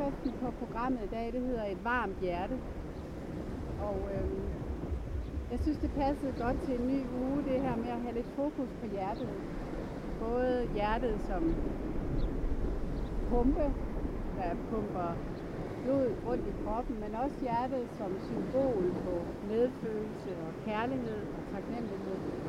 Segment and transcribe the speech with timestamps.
[0.00, 2.60] overskriften på programmet i dag, det hedder Et varmt hjerte.
[3.78, 4.50] Og øh,
[5.50, 8.26] jeg synes, det passede godt til en ny uge, det her med at have lidt
[8.34, 9.44] fokus på hjertet.
[10.18, 11.56] Både hjertet som
[13.28, 13.74] pumpe,
[14.36, 15.16] der pumper
[15.82, 22.41] blod rundt i kroppen, men også hjertet som symbol på medfølelse og kærlighed og taknemmelighed.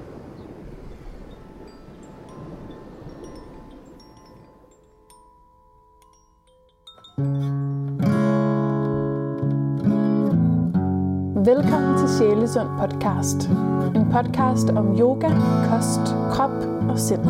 [12.24, 13.50] Sjælesund podcast.
[13.96, 15.30] En podcast om yoga,
[15.70, 16.00] kost,
[16.34, 16.52] krop
[16.90, 17.26] og sind.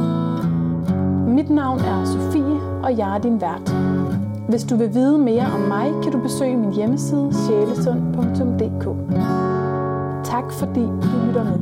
[1.35, 3.69] Mit navn er Sofie, og jeg er din vært.
[4.49, 8.85] Hvis du vil vide mere om mig, kan du besøge min hjemmeside sjælesund.dk.
[10.31, 11.59] Tak fordi du lytter med.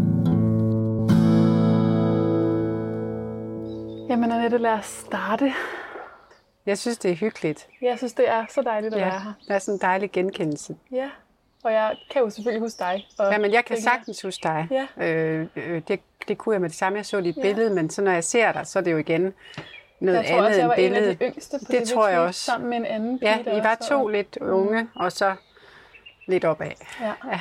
[4.10, 5.54] Jamen Annette, lad os starte.
[6.66, 7.68] Jeg synes, det er hyggeligt.
[7.82, 9.34] Jeg synes, det er så dejligt at ja, være her.
[9.48, 10.76] Der er sådan en dejlig genkendelse.
[10.92, 11.10] Ja,
[11.64, 13.08] og jeg kan jo selvfølgelig huske dig.
[13.20, 14.68] Og ja, men jeg kan sagtens huske dig.
[14.72, 15.06] Ja.
[15.08, 16.98] Øh, øh, det, det kunne jeg med det samme.
[16.98, 17.42] Jeg så dit ja.
[17.42, 19.34] billede, men så når jeg ser dig, så er det jo igen
[20.00, 21.04] noget jeg tror andet også, jeg var end billedet.
[21.04, 22.42] en af de yngste på det, det tror jeg også.
[22.44, 25.36] Sammen med en anden Ja, pige, der I var også to lidt unge, og så
[26.28, 26.72] lidt opad.
[27.02, 27.14] Ja.
[27.32, 27.40] Ja.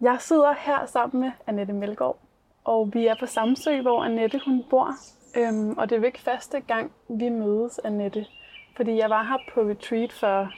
[0.00, 2.18] Jeg sidder her sammen med Annette Melgaard,
[2.64, 4.94] og vi er på Samsø, hvor Annette hun bor.
[5.36, 8.26] Øhm, og det er jo ikke første gang, vi mødes, Annette.
[8.76, 10.52] Fordi jeg var her på retreat for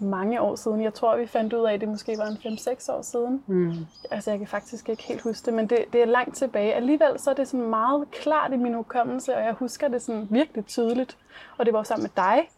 [0.00, 0.82] mange år siden.
[0.82, 3.44] Jeg tror, vi fandt ud af, at det måske var en 5-6 år siden.
[3.46, 3.72] Mm.
[4.10, 6.74] Altså, jeg kan faktisk ikke helt huske det, men det, det er langt tilbage.
[6.74, 10.26] Alligevel så er det sådan meget klart i min hukommelse, og jeg husker det sådan
[10.30, 11.18] virkelig tydeligt.
[11.58, 12.48] Og det var sammen med dig,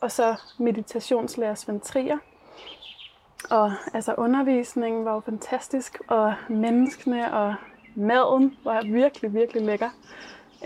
[0.00, 2.18] og så meditationslærer Svend Trier.
[3.50, 7.54] Og altså, undervisningen var jo fantastisk, og menneskene og
[7.94, 9.90] maden var virkelig, virkelig lækker.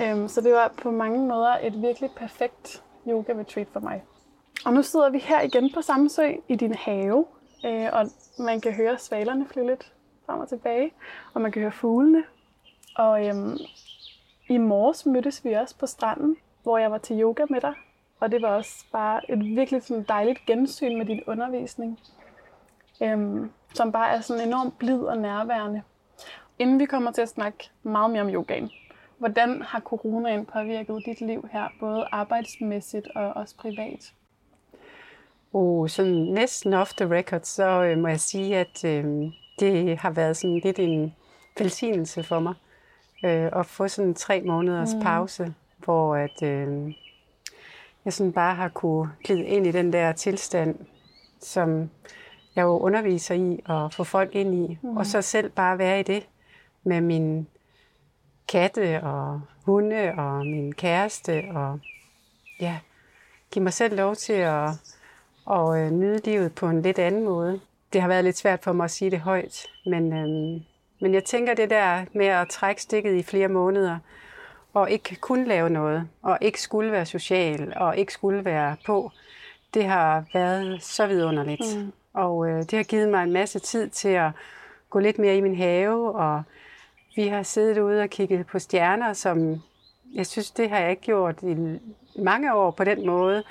[0.01, 4.03] Øhm, så det var på mange måder et virkelig perfekt yoga retreat for mig.
[4.65, 7.27] Og nu sidder vi her igen på samme sø i din have,
[7.65, 8.07] øh, og
[8.39, 9.93] man kan høre svalerne flyve lidt
[10.27, 10.93] frem og tilbage,
[11.35, 12.25] og man kan høre fuglene.
[12.97, 13.59] Og øhm,
[14.49, 17.75] i morges mødtes vi også på stranden, hvor jeg var til yoga med dig,
[18.21, 22.01] og det var også bare et virkelig sådan dejligt gensyn med din undervisning,
[23.03, 25.83] øhm, som bare er sådan enormt blid og nærværende.
[26.59, 28.71] Inden vi kommer til at snakke meget mere om yogaen,
[29.19, 34.13] hvordan har coronaen påvirket dit liv her, både arbejdsmæssigt og også privat?
[35.53, 39.05] Oh, sådan næsten off the record, så øh, må jeg sige, at øh,
[39.61, 41.15] det har været sådan lidt en
[41.59, 42.55] velsignelse for mig
[43.25, 45.03] øh, at få sådan tre måneders mm.
[45.03, 46.95] pause, hvor at, øh,
[48.05, 50.79] jeg sådan bare har kunne glide ind i den der tilstand,
[51.41, 51.91] som
[52.57, 54.97] jeg jo underviser i og få folk ind i, mm.
[54.97, 56.29] og så selv bare være i det
[56.85, 57.49] med min
[58.49, 61.81] katte og hunde og min kæreste og
[62.61, 62.79] ja,
[63.51, 64.71] give mig selv lov til at
[65.45, 67.61] og øh, nyde livet på en lidt anden måde.
[67.93, 70.61] Det har været lidt svært for mig at sige det højt, men, øh,
[71.01, 73.99] men jeg tænker det der med at trække stikket i flere måneder,
[74.75, 79.11] og ikke kun lave noget, og ikke skulle være social, og ikke skulle være på,
[79.75, 81.77] det har været så vidunderligt.
[81.77, 81.93] Mm.
[82.15, 84.31] Og øh, det har givet mig en masse tid til at
[84.91, 86.43] gå lidt mere i min have, og
[87.17, 89.63] vi har siddet ude og kigget på stjerner, som
[90.15, 91.57] jeg synes, det har jeg ikke gjort i
[92.19, 93.45] mange år på den måde.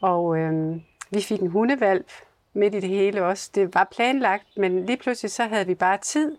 [0.00, 0.76] Og øh,
[1.10, 2.10] vi fik en hundevalp
[2.52, 3.50] midt i det hele også.
[3.54, 6.36] Det var planlagt, men lige pludselig så havde vi bare tid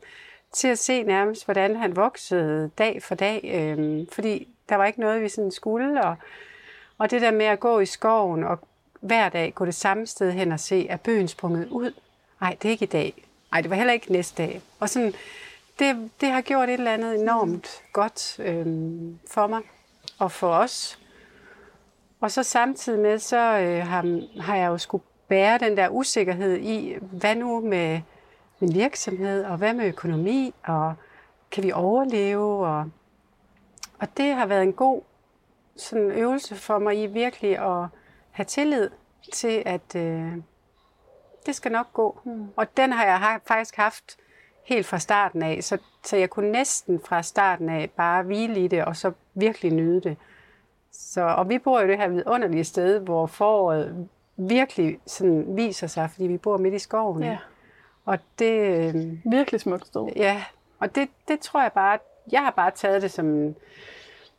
[0.52, 3.42] til at se nærmest, hvordan han voksede dag for dag.
[3.44, 6.04] Øh, fordi der var ikke noget, vi sådan skulle.
[6.06, 6.16] Og,
[6.98, 8.60] og det der med at gå i skoven og
[9.00, 11.92] hver dag gå det samme sted hen og se, at bøgen sprunget ud?
[12.42, 13.14] Nej, det er ikke i dag.
[13.52, 14.62] Nej, det var heller ikke næste dag.
[14.80, 15.14] Og sådan,
[15.80, 18.66] det, det har gjort et eller andet enormt godt øh,
[19.32, 19.62] for mig
[20.20, 21.00] og for os.
[22.20, 26.58] Og så samtidig med, så øh, har, har jeg jo skulle bære den der usikkerhed
[26.58, 28.02] i, hvad nu med
[28.60, 30.94] min virksomhed, og hvad med økonomi, og
[31.52, 32.68] kan vi overleve?
[32.68, 32.90] Og,
[34.00, 35.02] og det har været en god
[35.76, 37.88] sådan øvelse for mig i virkelig at
[38.32, 38.90] have tillid
[39.34, 40.34] til, at øh,
[41.46, 42.20] det skal nok gå.
[42.24, 42.48] Mm.
[42.56, 44.18] Og den har jeg faktisk haft
[44.64, 48.68] helt fra starten af, så, så jeg kunne næsten fra starten af bare hvile i
[48.68, 50.18] det, og så virkelig nyde det.
[50.92, 54.08] Så, og vi bor jo det her vidunderlige sted, hvor foråret
[54.38, 57.24] virkelig sådan viser sig, fordi vi bor midt i skoven.
[57.24, 57.38] Ja.
[58.06, 58.86] Og det...
[58.96, 60.08] Øh, Virkelig smukt sted.
[60.16, 60.44] Ja,
[60.80, 61.98] og det, det tror jeg bare,
[62.32, 63.56] jeg har bare taget det som en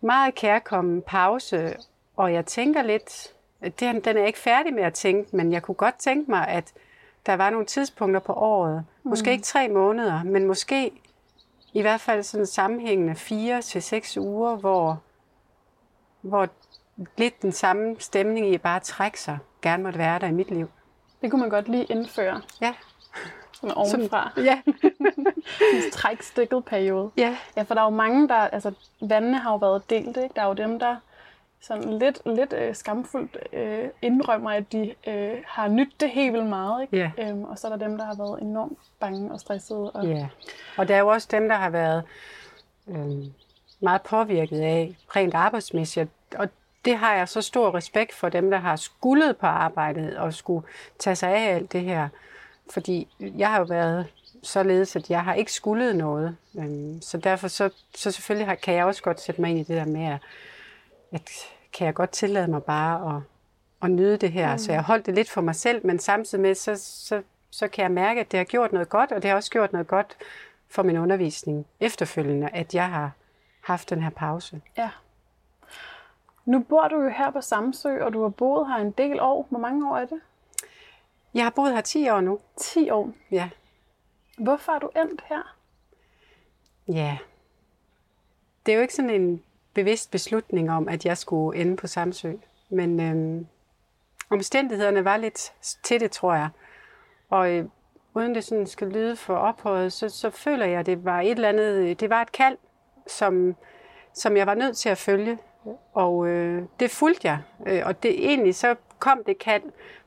[0.01, 1.77] meget kærkommen pause,
[2.17, 5.75] og jeg tænker lidt, det, den er ikke færdig med at tænke, men jeg kunne
[5.75, 6.73] godt tænke mig, at
[7.27, 9.11] der var nogle tidspunkter på året, mm.
[9.11, 10.93] måske ikke tre måneder, men måske
[11.73, 15.03] i hvert fald sådan sammenhængende fire til seks uger, hvor,
[16.21, 16.49] hvor
[17.17, 20.51] lidt den samme stemning i at bare trække sig, gerne måtte være der i mit
[20.51, 20.71] liv.
[21.23, 22.41] Det kunne man godt lige indføre.
[22.61, 22.75] Ja.
[23.53, 24.31] Sådan ovenfra.
[24.35, 24.61] Sådan, ja.
[25.77, 27.11] en trækstikket periode.
[27.17, 27.37] ja.
[27.57, 28.35] Ja, for der er jo mange, der...
[28.35, 30.31] Altså, vandene har jo været delt, ikke?
[30.37, 30.97] Der er jo dem, der
[31.61, 36.47] sådan lidt, lidt øh, skamfuldt øh, indrømmer, at de øh, har nydt det helt vildt
[36.47, 36.97] meget, ikke?
[36.97, 37.11] Ja.
[37.19, 39.91] Øhm, og så er der dem, der har været enormt bange og stressede.
[39.91, 40.29] Og, Ja,
[40.77, 42.03] og der er jo også dem, der har været
[42.89, 43.25] øh,
[43.81, 46.11] meget påvirket af rent arbejdsmæssigt.
[46.35, 46.49] Og
[46.85, 50.67] det har jeg så stor respekt for dem, der har skuldet på arbejdet og skulle
[50.99, 52.09] tage sig af alt det her.
[52.71, 54.07] Fordi jeg har jo været
[54.43, 56.37] således, at jeg har ikke skuldet noget.
[56.59, 59.77] Øh, så derfor så, så selvfølgelig kan jeg også godt sætte mig ind i det
[59.77, 60.19] der med, at,
[61.13, 61.31] at
[61.73, 63.23] kan jeg godt tillade mig bare at,
[63.83, 64.53] at nyde det her.
[64.53, 64.59] Mm.
[64.59, 67.83] Så jeg holdt det lidt for mig selv, men samtidig med, så, så, så kan
[67.83, 70.17] jeg mærke, at det har gjort noget godt, og det har også gjort noget godt
[70.69, 73.11] for min undervisning efterfølgende, at jeg har
[73.71, 74.61] haft den her pause.
[74.77, 74.91] ja.
[76.45, 79.47] Nu bor du jo her på Samsø, og du har boet her en del år.
[79.51, 80.21] Hvor mange år er det?
[81.35, 82.39] Jeg har boet her 10 år nu.
[82.57, 83.13] 10 år.
[83.31, 83.51] Ja.
[84.39, 85.57] Hvorfor er du endt her?
[86.89, 87.19] Ja.
[88.67, 89.43] Det er jo ikke sådan en
[89.75, 92.33] bevidst beslutning om, at jeg skulle ende på Samsø.
[92.69, 93.47] Men øhm,
[94.31, 95.53] omstændighederne var lidt
[95.83, 96.49] til det, tror jeg.
[97.29, 97.65] Og øh,
[98.15, 101.31] uden det sådan skal lyde for ophøjet, så, så føler jeg, at det var et
[101.31, 102.57] eller andet, det var et kald,
[103.11, 103.57] som,
[104.15, 105.39] som jeg var nødt til at følge.
[105.93, 107.39] Og øh, det fulgte jeg.
[107.67, 109.63] Øh, og det egentlig så kom det kald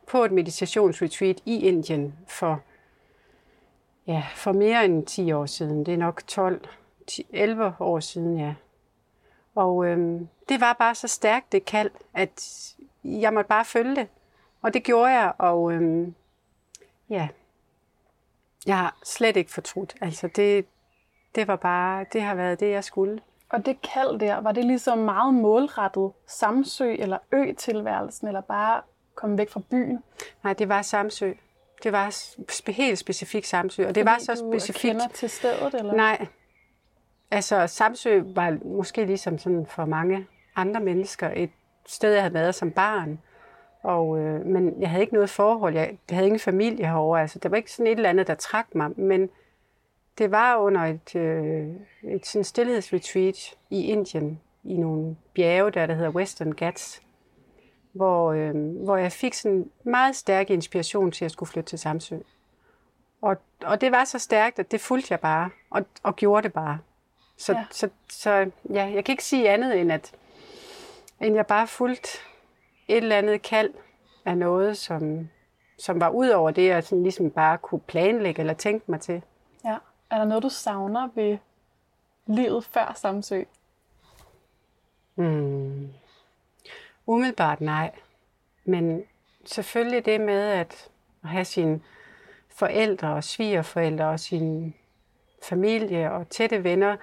[0.08, 2.62] på et meditationsretreat i Indien for,
[4.08, 5.86] ja, for mere end 10 år siden.
[5.86, 6.68] Det er nok 12,
[7.08, 8.54] 10, 11 år siden, ja.
[9.56, 14.08] Og øh, det var bare så stærkt det kald, at jeg måtte bare følge det.
[14.62, 16.08] Og det gjorde jeg, og øh,
[17.10, 17.28] ja,
[18.66, 19.96] jeg har slet ikke fortrudt.
[20.02, 20.66] Altså det,
[21.36, 23.20] det var bare, det har været det, jeg skulle.
[23.50, 28.82] Og det kald der, var det ligesom meget målrettet Samsø eller ø-tilværelsen, eller bare
[29.16, 30.04] komme væk fra byen?
[30.44, 31.34] Nej, det var Samsø.
[31.84, 34.92] Det var helt specifikt Samsø, og det var så specifikt.
[34.92, 35.94] kender til stedet, eller?
[35.94, 36.28] Nej.
[37.32, 41.50] Altså, Samsø var måske ligesom sådan for mange andre mennesker et
[41.86, 43.20] sted, jeg havde været som barn.
[43.84, 45.74] Og, øh, men jeg havde ikke noget forhold.
[45.74, 47.22] Jeg, havde ingen familie herovre.
[47.22, 49.00] Altså, der var ikke sådan et eller andet, der trak mig.
[49.00, 49.30] Men
[50.18, 51.68] det var under et, øh,
[52.04, 57.02] et sådan stillhedsretreat i Indien, i nogle bjerge, der, der hedder Western Ghats,
[57.94, 62.18] hvor, øh, hvor jeg fik sådan meget stærk inspiration til at skulle flytte til Samsø.
[63.22, 66.54] Og, og det var så stærkt, at det fulgte jeg bare, og, og gjorde det
[66.54, 66.80] bare.
[67.38, 67.66] Så, Ja.
[67.72, 68.32] så, så
[68.74, 70.12] ja, jeg kan ikke sige andet, end at
[71.22, 72.10] end jeg bare fulgte
[72.88, 73.74] et eller andet kald
[74.26, 75.30] af noget, som,
[75.78, 79.22] som var ud over det, jeg sådan ligesom bare kunne planlægge eller tænke mig til.
[79.66, 79.78] Ja.
[80.14, 81.38] Er der noget, du savner ved
[82.26, 83.44] livet før Samsø?
[85.16, 85.90] Hmm.
[87.06, 87.92] Umiddelbart nej.
[88.66, 89.04] Men
[89.46, 90.90] selvfølgelig det med at
[91.24, 91.82] have sine
[92.50, 94.74] forældre og svigerforældre og sin
[95.44, 96.98] familie og tætte venner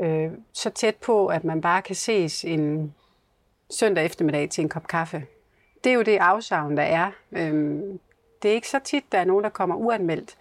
[0.00, 2.94] øh, så tæt på, at man bare kan ses en
[3.70, 5.26] søndag eftermiddag til en kop kaffe.
[5.84, 7.10] Det er jo det afsavn, der er.
[7.32, 8.00] Øhm,
[8.42, 10.36] det er ikke så tit, der er nogen, der kommer uanmeldt.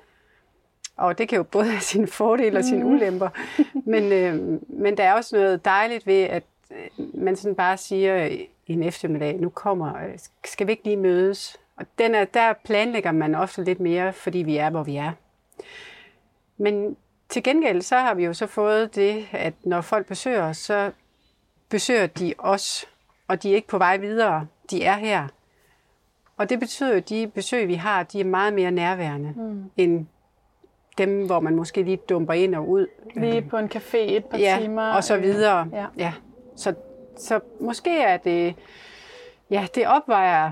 [0.98, 3.30] Og det kan jo både have sine fordele og sine ulemper.
[3.86, 8.38] Men, øh, men der er også noget dejligt ved, at øh, man sådan bare siger
[8.68, 11.58] en eftermiddag, nu kommer, øh, skal vi ikke lige mødes?
[11.78, 15.12] Og den er, der planlægger man ofte lidt mere, fordi vi er, hvor vi er.
[16.58, 16.98] Men
[17.30, 20.92] til gengæld så har vi jo så fået det, at når folk besøger os, så
[21.70, 22.86] besøger de os,
[23.28, 24.48] og de er ikke på vej videre.
[24.72, 25.28] De er her.
[26.38, 29.72] Og det betyder jo, at de besøg, vi har, de er meget mere nærværende, mm.
[29.78, 30.08] end
[30.98, 32.88] dem, hvor man måske lige dumper ind og ud.
[33.16, 34.94] Lige på en café et par ja, timer.
[34.94, 35.62] og så videre.
[35.68, 35.86] øh, Ja.
[35.98, 36.14] ja.
[36.56, 36.74] Så,
[37.18, 38.56] så måske er det,
[39.50, 40.52] ja, det opvejer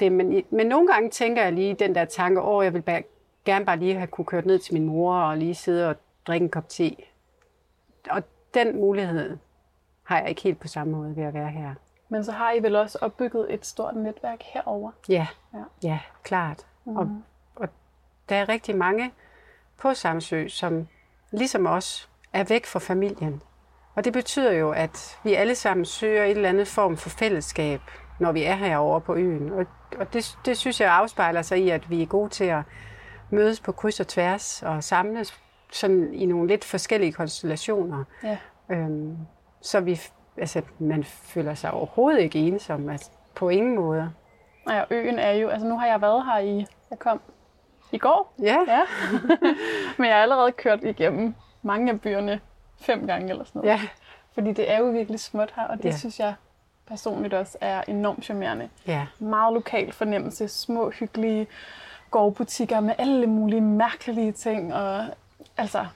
[0.00, 3.02] det, men, men nogle gange tænker jeg lige den der tanke, åh, jeg vil bare,
[3.44, 6.44] gerne bare lige have kunne kørt ned til min mor og lige sidde og drikke
[6.44, 6.96] en kop te.
[8.10, 8.22] Og
[8.54, 9.36] den mulighed
[10.02, 11.74] har jeg ikke helt på samme måde ved at være her.
[12.08, 14.90] Men så har I vel også opbygget et stort netværk herover.
[15.08, 15.58] Ja, Ja.
[15.58, 15.88] ja.
[15.88, 16.66] ja klart.
[16.84, 16.96] Mm.
[16.96, 17.08] Og,
[17.56, 17.68] og
[18.28, 19.12] der er rigtig mange
[19.80, 20.88] på Samsø, som
[21.32, 23.42] ligesom os er væk fra familien.
[23.94, 27.80] Og det betyder jo, at vi alle sammen søger et eller andet form for fællesskab,
[28.20, 29.52] når vi er herovre på øen.
[29.52, 29.66] Og,
[29.98, 32.62] og det, det synes jeg afspejler sig i, at vi er gode til at
[33.30, 35.40] mødes på kryds og tværs og samles
[35.72, 38.04] sådan i nogle lidt forskellige konstellationer.
[38.22, 38.38] Ja.
[38.70, 39.16] Øhm,
[39.62, 40.00] så vi,
[40.36, 44.12] altså, man føler sig overhovedet ikke ensom, altså, på ingen måde.
[44.70, 47.20] Ja, øen er jo, altså nu har jeg været her i, jeg kom
[47.92, 48.80] i går, Ja, ja.
[49.98, 52.40] men jeg har allerede kørt igennem mange af byerne
[52.80, 53.70] fem gange eller sådan noget.
[53.70, 53.80] ja.
[54.34, 55.96] Fordi det er jo virkelig smukt her, og det Ja.
[55.96, 56.34] synes jeg
[56.86, 58.68] personligt også er enormt charmerende.
[58.86, 59.06] Ja.
[59.18, 61.46] Meget lokal fornemmelse, små hyggelige
[62.10, 65.04] gårdbutikker med alle mulige mærkelige ting, og
[65.56, 65.86] altså,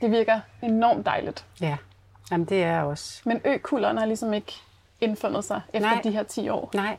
[0.00, 1.46] det virker enormt dejligt.
[1.60, 1.76] Ja,
[2.30, 3.22] Jamen, det er også.
[3.24, 4.52] Men økulderen har ligesom ikke
[5.00, 6.00] indfundet sig efter Nej.
[6.02, 6.70] de her 10 år.
[6.74, 6.96] Nej,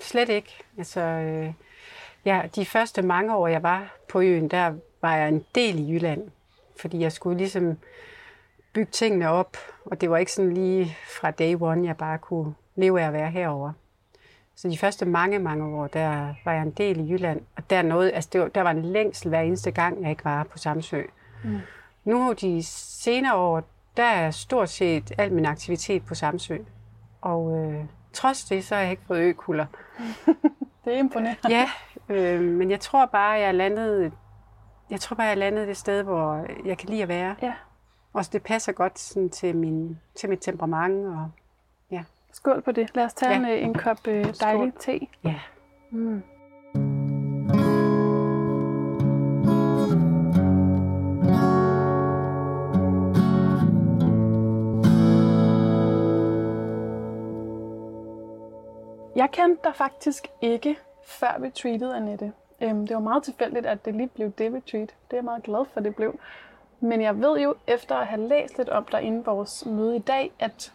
[0.00, 0.56] slet ikke.
[0.78, 1.52] Altså, øh,
[2.26, 5.92] ja, de første mange år, jeg var på øen, der var jeg en del i
[5.92, 6.30] Jylland.
[6.80, 7.78] Fordi jeg skulle ligesom
[8.72, 12.54] bygge tingene op, og det var ikke sådan lige fra day one, jeg bare kunne
[12.74, 13.72] leve af at være herover.
[14.54, 17.82] Så de første mange, mange år, der var jeg en del i Jylland, og der,
[17.82, 20.58] noget, altså det var, der var en længsel hver eneste gang, jeg ikke var på
[20.58, 21.02] Samsø.
[21.44, 21.58] Mm.
[22.04, 23.62] Nu de senere år,
[23.96, 26.56] der er stort set al min aktivitet på Samsø.
[27.20, 29.66] Og øh, trods det, så har jeg ikke fået økulder.
[30.84, 31.40] Det er imponerende.
[31.48, 31.70] Ja,
[32.08, 34.12] øh, men jeg tror bare, jeg er landet,
[34.90, 37.36] jeg tror bare, jeg er landet det sted, hvor jeg kan lide at være.
[37.42, 37.52] Ja.
[38.12, 41.06] Og det passer godt sådan, til, min, til mit temperament.
[41.06, 41.30] Og,
[41.90, 42.04] ja.
[42.32, 42.90] Skål på det.
[42.94, 43.38] Lad os tage Ja.
[43.38, 45.00] en, øh, en kop øh, dejlig te.
[45.24, 45.40] ja.
[45.90, 46.22] Mm.
[59.16, 62.32] Jeg kendte dig faktisk ikke før retreatet, Annette.
[62.60, 64.88] Øhm, det var meget tilfældigt, at det lige blev det retreat.
[64.88, 66.18] Det er jeg meget glad for, det blev.
[66.80, 69.98] Men jeg ved jo, efter at have læst lidt om dig inden vores møde i
[69.98, 70.72] dag, at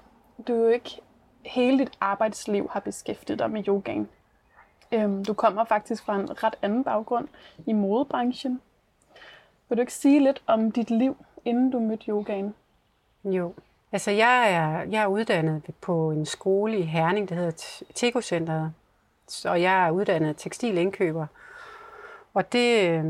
[0.47, 1.01] du jo ikke
[1.45, 4.09] hele dit arbejdsliv har beskæftiget dig med yogaen.
[4.91, 7.27] Øhm, du kommer faktisk fra en ret anden baggrund
[7.65, 8.61] i modebranchen.
[9.69, 12.55] Vil du ikke sige lidt om dit liv, inden du mødte yogaen?
[13.23, 13.53] Jo.
[13.91, 18.73] Altså, jeg er, jeg er uddannet på en skole i Herning, der hedder Tekocenteret.
[19.45, 21.27] Og jeg er uddannet tekstilindkøber.
[22.33, 23.05] Og det, øh,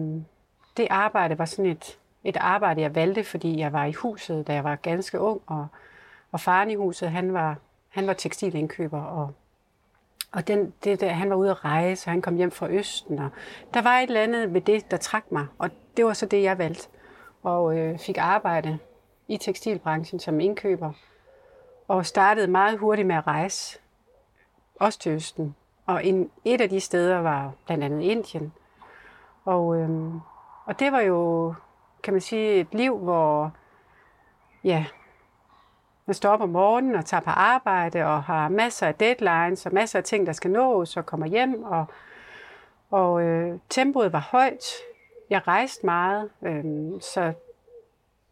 [0.77, 4.53] det arbejde var sådan et, et arbejde, jeg valgte, fordi jeg var i huset, da
[4.53, 5.41] jeg var ganske ung.
[5.45, 5.67] Og,
[6.31, 7.55] og faren i huset, han var,
[7.89, 9.33] han var tekstilindkøber, og,
[10.31, 13.19] og den, det der, han var ude at rejse, og han kom hjem fra Østen.
[13.19, 13.29] Og
[13.73, 16.43] der var et eller andet ved det, der trak mig, og det var så det,
[16.43, 16.87] jeg valgte.
[17.43, 18.79] Og øh, fik arbejde
[19.27, 20.91] i tekstilbranchen som indkøber,
[21.87, 23.79] og startede meget hurtigt med at rejse,
[24.75, 25.55] også til Østen.
[25.91, 28.53] Og en, et af de steder var blandt andet Indien.
[29.45, 30.19] Og, øhm,
[30.65, 31.53] og det var jo,
[32.03, 33.51] kan man sige, et liv, hvor
[34.63, 34.85] ja,
[36.05, 39.73] man står op om morgenen og tager på arbejde og har masser af deadlines og
[39.73, 41.63] masser af ting, der skal nås og kommer hjem.
[41.63, 41.85] Og,
[42.91, 44.65] og øh, tempoet var højt.
[45.29, 46.63] Jeg rejste meget, øh,
[47.01, 47.33] så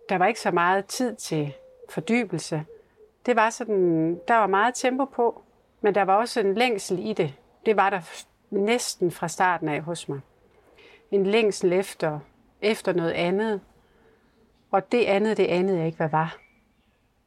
[0.09, 1.53] der var ikke så meget tid til
[1.89, 2.65] fordybelse.
[3.25, 5.41] Det var sådan, der var meget tempo på,
[5.81, 7.33] men der var også en længsel i det.
[7.65, 8.01] Det var der
[8.49, 10.19] næsten fra starten af hos mig.
[11.11, 12.19] En længsel efter,
[12.61, 13.61] efter noget andet.
[14.71, 16.37] Og det andet, det andet jeg ikke, hvad var.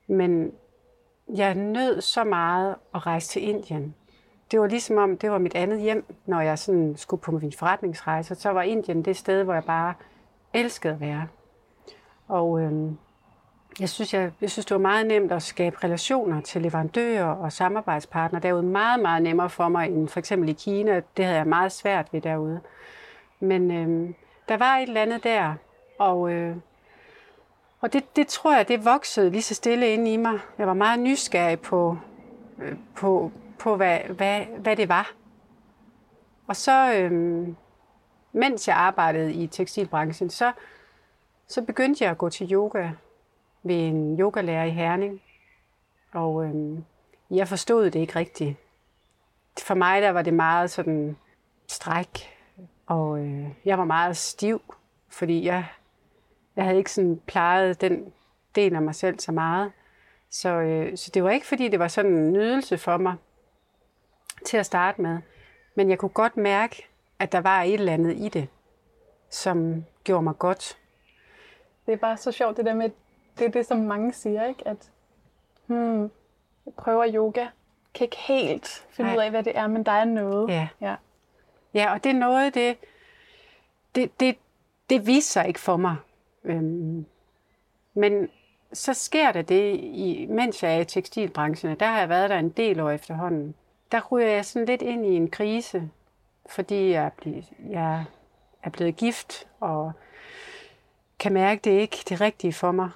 [0.07, 0.53] Men
[1.35, 3.95] jeg nød så meget at rejse til Indien.
[4.51, 7.53] Det var ligesom om, det var mit andet hjem, når jeg sådan skulle på min
[7.53, 8.35] forretningsrejse.
[8.35, 9.95] Så var Indien det sted, hvor jeg bare
[10.55, 11.29] elskede at være.
[12.29, 12.99] Og øhm,
[13.81, 17.53] jeg, synes, jeg, jeg synes, det var meget nemt at skabe relationer til leverandører og
[17.53, 18.43] samarbejdspartnere.
[18.43, 21.03] Derude meget, meget nemmere for mig end for eksempel i Kina.
[21.17, 22.61] Det havde jeg meget svært ved derude.
[23.41, 24.15] Men øh,
[24.49, 25.55] der var et eller andet der,
[25.99, 26.57] og, øh,
[27.81, 30.39] og det, det tror jeg, det voksede lige så stille inde i mig.
[30.59, 31.99] Jeg var meget nysgerrig på,
[32.59, 35.13] øh, på, på hvad, hvad, hvad det var.
[36.47, 37.49] Og så, øh,
[38.33, 40.53] mens jeg arbejdede i tekstilbranchen, så,
[41.49, 42.91] så begyndte jeg at gå til yoga
[43.63, 45.23] ved en yogalærer i Herning.
[46.13, 46.79] Og øh,
[47.31, 48.57] jeg forstod det ikke rigtigt.
[49.59, 51.17] For mig der var det meget sådan
[51.69, 52.39] stræk,
[52.87, 54.63] og øh, jeg var meget stiv,
[55.09, 55.67] fordi jeg,
[56.57, 58.13] jeg havde ikke sådan plejet den
[58.55, 59.73] del af mig selv så meget.
[60.31, 63.15] Så, øh, så det var ikke, fordi det var sådan en nydelse for mig
[64.47, 65.19] til at starte med.
[65.75, 66.89] Men jeg kunne godt mærke,
[67.19, 68.49] at der var et eller andet i det,
[69.31, 70.79] som gjorde mig godt.
[71.87, 72.91] Det er bare så sjovt, det der med,
[73.39, 74.69] det er det, som mange siger, ikke?
[74.69, 74.91] At
[75.67, 76.03] hmm,
[76.67, 77.47] jeg prøver yoga,
[77.95, 79.17] kan ikke helt finde Nej.
[79.17, 80.49] ud af, hvad det er, men der er noget.
[80.49, 80.69] Ja.
[80.81, 80.95] ja.
[81.75, 82.77] Ja, og det er noget, det,
[83.95, 84.37] det, det,
[84.91, 85.97] det viser sig ikke for mig.
[86.45, 87.07] Øhm,
[87.95, 88.29] men
[88.73, 92.31] så sker der det, i, mens jeg er i tekstilbranchen, og der har jeg været
[92.31, 93.55] der en del år efterhånden.
[93.93, 95.91] Der ryger jeg sådan lidt ind i en krise,
[96.47, 98.05] fordi jeg er blevet, jeg
[98.63, 99.93] er blevet gift, og
[101.19, 102.91] kan mærke, at det ikke er det rigtige for mig.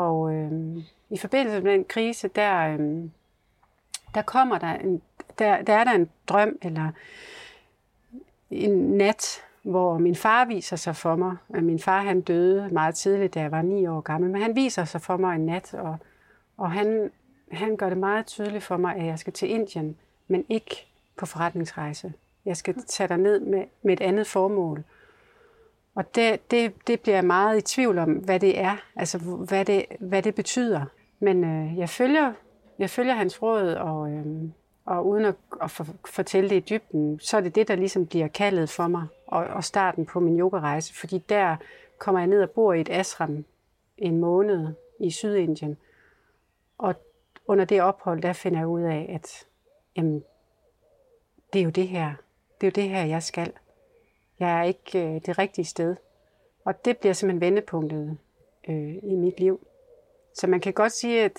[0.00, 0.76] Og øh,
[1.10, 3.04] i forbindelse med den krise, der, øh,
[4.14, 5.02] der kommer der en,
[5.38, 6.90] der, der er der en drøm, eller
[8.50, 11.36] en nat, hvor min far viser sig for mig.
[11.54, 14.56] Øh, min far han døde meget tidligt, da jeg var ni år gammel, men han
[14.56, 15.96] viser sig for mig en nat, og,
[16.56, 17.10] og han,
[17.52, 19.96] han gør det meget tydeligt for mig, at jeg skal til Indien,
[20.28, 22.12] men ikke på forretningsrejse.
[22.44, 24.84] Jeg skal tage dig ned med, med et andet formål.
[25.94, 29.64] Og det, det, det bliver jeg meget i tvivl om, hvad det er, altså hvad
[29.64, 30.84] det, hvad det betyder.
[31.18, 32.32] Men øh, jeg, følger,
[32.78, 34.26] jeg følger hans råd, og, øh,
[34.84, 38.06] og uden at, at for, fortælle det i dybden, så er det det, der ligesom
[38.06, 40.94] bliver kaldet for mig, og, og starten på min yogarejse.
[40.94, 41.56] Fordi der
[41.98, 43.44] kommer jeg ned og bor i et ashram
[43.98, 44.68] en måned
[45.00, 45.76] i Sydindien.
[46.78, 46.94] Og
[47.46, 49.46] under det ophold, der finder jeg ud af, at
[49.96, 50.24] jamen,
[51.52, 52.14] det er jo det her.
[52.60, 53.52] Det er jo det her, jeg skal.
[54.40, 55.96] Jeg er ikke øh, det rigtige sted.
[56.64, 58.18] Og det bliver simpelthen vendepunktet
[58.68, 59.66] øh, i mit liv.
[60.34, 61.32] Så man kan godt sige, at,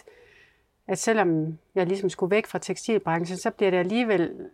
[0.88, 4.50] at selvom jeg ligesom skulle væk fra tekstilbranchen, så bliver det alligevel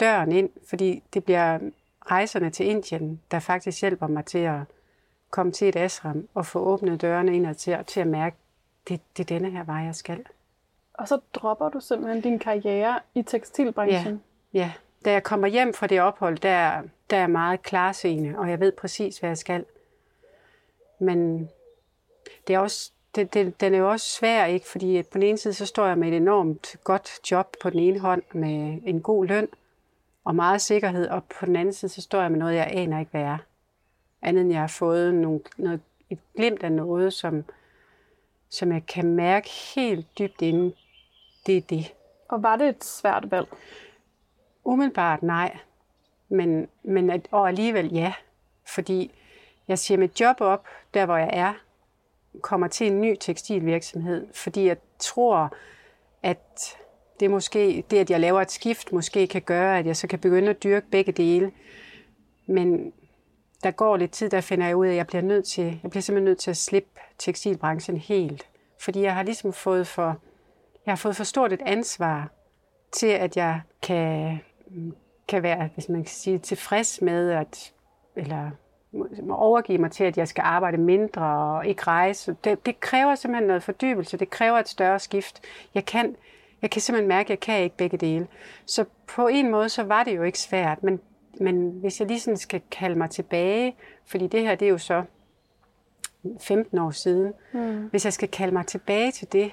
[0.00, 1.58] døren ind, fordi det bliver
[2.10, 4.60] rejserne til Indien, der faktisk hjælper mig til at
[5.30, 8.36] komme til et ashram og få åbnet dørene ind og til, til at mærke,
[8.88, 10.24] det, det er denne her vej, jeg skal.
[10.94, 14.22] Og så dropper du simpelthen din karriere i tekstilbranchen?
[14.54, 14.72] Ja, ja.
[15.04, 18.60] Da jeg kommer hjem fra det ophold, der, der er jeg meget klarseende, og jeg
[18.60, 19.64] ved præcis, hvad jeg skal.
[20.98, 21.50] Men
[22.46, 24.68] det er også, det, det, den er jo også svær, ikke?
[24.68, 27.78] fordi på den ene side, så står jeg med et enormt godt job på den
[27.78, 29.48] ene hånd, med en god løn
[30.24, 33.00] og meget sikkerhed, og på den anden side, så står jeg med noget, jeg aner
[33.00, 33.38] ikke, hvad er.
[34.22, 35.80] Andet end jeg har fået nogle, noget,
[36.10, 37.44] et glimt af noget, som,
[38.48, 40.74] som jeg kan mærke helt dybt inde,
[41.46, 41.94] det er det.
[42.28, 43.48] Og var det et svært valg?
[44.64, 45.58] Umiddelbart nej.
[46.28, 48.12] Men, men at, og alligevel ja.
[48.66, 49.10] Fordi
[49.68, 50.64] jeg siger mit job op,
[50.94, 51.54] der hvor jeg er,
[52.40, 55.54] kommer til en ny tekstilvirksomhed, fordi jeg tror,
[56.22, 56.76] at
[57.20, 60.18] det måske, det at jeg laver et skift, måske kan gøre, at jeg så kan
[60.18, 61.52] begynde at dyrke begge dele.
[62.46, 62.92] Men
[63.62, 65.90] der går lidt tid, der finder jeg ud af, at jeg bliver nødt til, jeg
[65.90, 68.46] bliver simpelthen nødt til at slippe tekstilbranchen helt.
[68.80, 70.16] Fordi jeg har ligesom fået for,
[70.86, 72.30] jeg har fået for stort et ansvar
[72.92, 74.40] til, at jeg kan,
[75.28, 77.72] kan være, hvis man kan sige, tilfreds med, at,
[78.16, 78.50] eller
[79.22, 82.36] må overgive mig til, at jeg skal arbejde mindre og ikke rejse.
[82.44, 84.16] Det, det kræver simpelthen noget fordybelse.
[84.16, 85.40] Det kræver et større skift.
[85.74, 86.16] Jeg kan,
[86.62, 88.26] jeg kan simpelthen mærke, at jeg kan ikke begge dele.
[88.66, 91.00] Så på en måde, så var det jo ikke svært, men,
[91.40, 94.78] men hvis jeg lige sådan skal kalde mig tilbage, fordi det her, det er jo
[94.78, 95.04] så
[96.40, 97.32] 15 år siden.
[97.52, 97.86] Mm.
[97.90, 99.52] Hvis jeg skal kalde mig tilbage til det,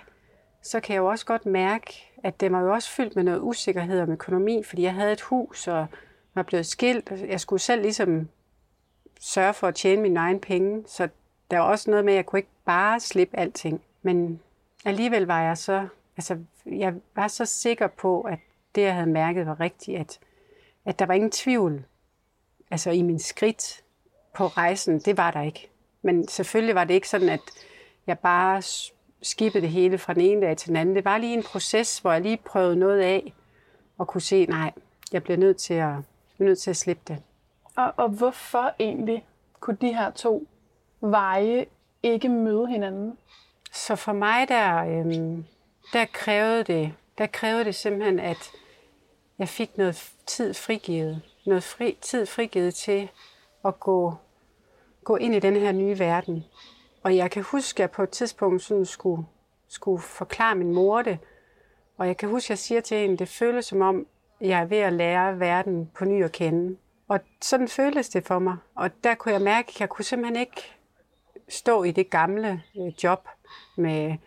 [0.61, 3.39] så kan jeg jo også godt mærke, at det var jo også fyldt med noget
[3.41, 5.87] usikkerhed om økonomi, fordi jeg havde et hus og
[6.33, 7.11] var blevet skilt.
[7.27, 8.29] Jeg skulle selv ligesom
[9.19, 11.09] sørge for at tjene mine egne penge, så
[11.51, 13.81] der var også noget med, at jeg kunne ikke bare slippe alting.
[14.01, 14.39] Men
[14.85, 18.39] alligevel var jeg så, altså, jeg var så sikker på, at
[18.75, 20.19] det, jeg havde mærket, var rigtigt, at,
[20.85, 21.85] at der var ingen tvivl
[22.71, 23.83] altså i min skridt
[24.35, 24.99] på rejsen.
[24.99, 25.69] Det var der ikke.
[26.01, 27.41] Men selvfølgelig var det ikke sådan, at
[28.07, 28.61] jeg bare
[29.21, 30.95] skibede det hele fra den ene dag til den anden.
[30.95, 33.33] Det var lige en proces, hvor jeg lige prøvede noget af
[33.97, 34.71] og kunne se, nej,
[35.11, 35.95] jeg bliver nødt til at,
[36.35, 37.23] bliver nødt til at slippe det.
[37.75, 39.25] Og, og hvorfor egentlig
[39.59, 40.47] kunne de her to
[41.01, 41.65] veje
[42.03, 43.17] ikke møde hinanden?
[43.71, 45.45] Så for mig der, øhm,
[45.93, 48.51] der krævede det, der krævede det simpelthen, at
[49.39, 51.21] jeg fik noget tid frigivet.
[51.45, 53.09] Noget fri, tid frigivet til
[53.65, 54.15] at gå
[55.07, 56.45] gå ind i den her nye verden.
[57.07, 59.25] Og jeg kan huske, at jeg på et tidspunkt sådan skulle,
[59.67, 61.19] skulle forklare min mor det.
[61.97, 64.05] Og jeg kan huske, at jeg siger til hende, det føles som om,
[64.41, 66.77] jeg er ved at lære verden på ny at kende.
[67.07, 68.57] Og sådan føltes det for mig.
[68.75, 70.75] Og der kunne jeg mærke, at jeg kunne simpelthen ikke
[71.49, 73.27] stå i det gamle øh, job
[73.77, 74.17] med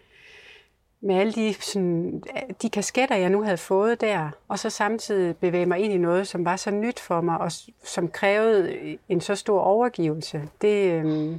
[1.01, 5.37] med alle de, sådan, øh, de kasketter, jeg nu havde fået der, og så samtidig
[5.37, 7.53] bevæge mig ind i noget, som var så nyt for mig, og
[7.85, 11.37] som krævede en så stor overgivelse, det, øh,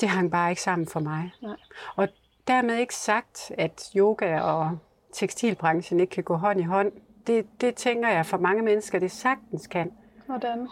[0.00, 1.32] det hang bare ikke sammen for mig.
[1.42, 1.56] Nej.
[1.96, 2.08] Og
[2.48, 4.78] dermed ikke sagt, at yoga og
[5.12, 6.92] tekstilbranchen ikke kan gå hånd i hånd.
[7.26, 9.92] Det, det tænker jeg for mange mennesker, det sagtens kan.
[10.26, 10.68] Hvordan?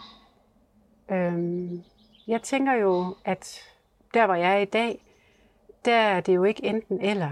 [1.11, 1.83] Øhm,
[2.27, 3.59] jeg tænker jo, at
[4.13, 5.05] der hvor jeg er i dag,
[5.85, 7.29] der er det jo ikke enten eller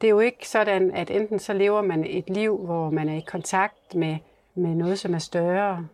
[0.00, 3.14] det er jo ikke sådan, at enten så lever man et liv, hvor man er
[3.14, 4.16] i kontakt med,
[4.54, 5.88] med noget, som er større,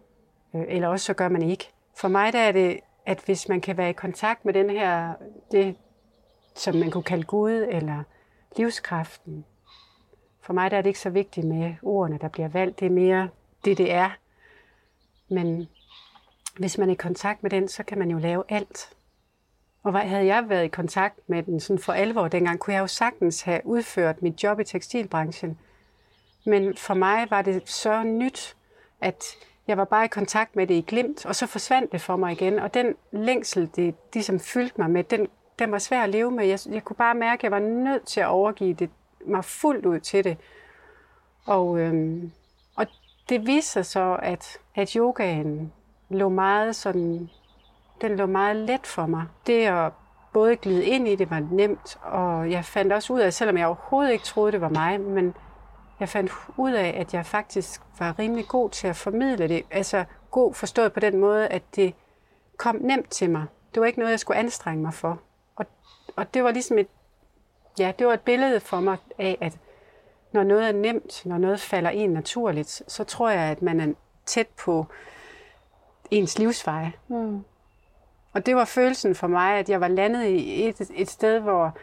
[0.55, 1.69] øh, eller også så gør man ikke.
[1.97, 5.15] For mig der er det, at hvis man kan være i kontakt med den her,
[5.53, 5.77] det
[6.55, 8.03] som man kunne kalde Gud, eller
[8.57, 9.45] livskraften,
[10.41, 12.81] for mig der er det ikke så vigtigt med ordene, der bliver valgt.
[12.81, 13.29] Det er mere
[13.65, 14.11] det, det er.
[15.29, 15.69] Men
[16.59, 18.97] hvis man er i kontakt med den, så kan man jo lave alt.
[19.83, 22.87] Og havde jeg været i kontakt med den sådan for alvor dengang, kunne jeg jo
[22.87, 25.59] sagtens have udført mit job i tekstilbranchen.
[26.47, 28.57] Men for mig var det så nyt,
[29.01, 29.25] at
[29.67, 32.33] jeg var bare i kontakt med det i glimt, og så forsvandt det for mig
[32.33, 32.59] igen.
[32.59, 36.47] Og den længsel, det ligesom fyldte mig med, den, den var svær at leve med.
[36.47, 38.91] Jeg, jeg kunne bare mærke, at jeg var nødt til at overgive det
[39.27, 40.37] mig fuldt ud til det.
[41.47, 42.33] Og, øhm,
[42.77, 42.87] og
[43.29, 45.73] det viste sig så, at, at yogaen
[46.09, 47.31] lå meget sådan,
[48.01, 49.25] den lå meget let for mig.
[49.47, 49.93] Det at
[50.33, 53.67] både glide ind i det var nemt, og jeg fandt også ud af, selvom jeg
[53.67, 55.35] overhovedet ikke troede, det var mig, men
[56.03, 59.63] jeg fandt ud af, at jeg faktisk var rimelig god til at formidle det.
[59.71, 61.95] Altså god forstået på den måde, at det
[62.57, 63.47] kom nemt til mig.
[63.75, 65.21] Det var ikke noget, jeg skulle anstrenge mig for.
[65.57, 65.67] Og,
[66.17, 66.89] og det var ligesom et,
[67.79, 69.59] ja, det var et billede for mig af, at
[70.33, 73.95] når noget er nemt, når noget falder en naturligt, så tror jeg, at man er
[74.27, 74.87] tæt på
[76.11, 76.91] ens livsvej.
[77.09, 77.45] Mm.
[78.33, 81.77] Og det var følelsen for mig, at jeg var landet i et, et sted, hvor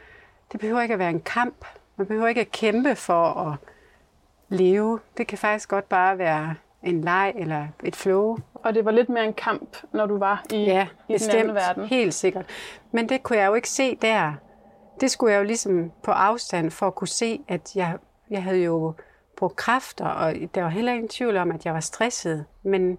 [0.51, 1.65] det behøver ikke at være en kamp.
[1.95, 3.57] Man behøver ikke at kæmpe for at
[4.49, 4.99] leve.
[5.17, 8.37] Det kan faktisk godt bare være en leg eller et flow.
[8.53, 11.55] Og det var lidt mere en kamp, når du var i, ja, i den anden
[11.55, 11.85] verden.
[11.85, 12.45] helt sikkert.
[12.91, 14.33] Men det kunne jeg jo ikke se der.
[15.01, 17.97] Det skulle jeg jo ligesom på afstand for at kunne se, at jeg,
[18.29, 18.93] jeg havde jo
[19.37, 22.45] brugt kræfter, og der var heller ingen tvivl om, at jeg var stresset.
[22.63, 22.97] Men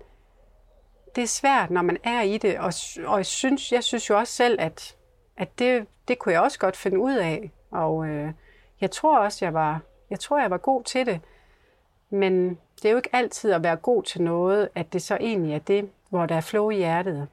[1.16, 2.72] det er svært, når man er i det, og,
[3.06, 4.96] og jeg, synes, jeg synes jo også selv, at,
[5.36, 7.50] at det, det kunne jeg også godt finde ud af.
[7.70, 8.32] Og øh,
[8.80, 11.20] jeg tror også, jeg var, jeg tror, jeg var god til det.
[12.10, 15.54] Men det er jo ikke altid at være god til noget, at det så egentlig
[15.54, 17.28] er det, hvor der er flow i hjertet.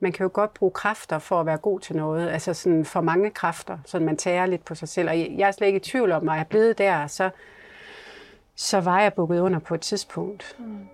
[0.00, 3.00] Man kan jo godt bruge kræfter for at være god til noget, altså sådan for
[3.00, 5.08] mange kræfter, så man tager lidt på sig selv.
[5.08, 7.30] Og jeg er slet ikke i tvivl om, at jeg er blevet der, så,
[8.56, 10.56] så var jeg bukket under på et tidspunkt.
[10.58, 10.88] Mm.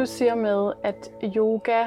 [0.00, 1.84] Du siger med, at yoga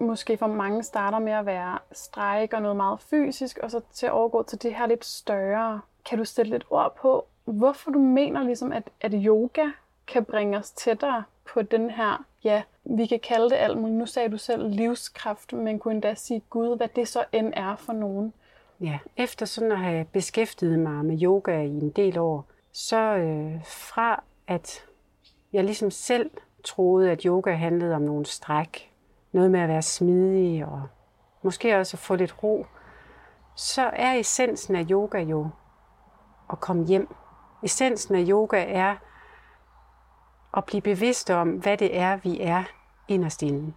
[0.00, 4.06] måske for mange starter med at være stræk og noget meget fysisk, og så til
[4.06, 5.80] at overgå til det her lidt større.
[6.04, 9.64] Kan du sætte lidt ord på, hvorfor du mener ligesom, at, at yoga
[10.06, 13.98] kan bringe os tættere på den her, ja, vi kan kalde det alt muligt.
[13.98, 17.76] Nu sagde du selv livskraft, men kunne endda sige Gud, hvad det så end er
[17.76, 18.32] for nogen.
[18.80, 23.64] Ja, efter sådan at have beskæftiget mig med yoga i en del år, så øh,
[23.64, 24.84] fra at
[25.52, 26.30] jeg ligesom selv
[26.64, 28.92] troede, at yoga handlede om nogle stræk,
[29.32, 30.82] noget med at være smidig og
[31.42, 32.66] måske også at få lidt ro,
[33.54, 35.48] så er essensen af yoga jo
[36.52, 37.14] at komme hjem.
[37.62, 38.96] Essensen af yoga er
[40.56, 42.64] at blive bevidst om, hvad det er, vi er
[43.08, 43.72] inderst inde.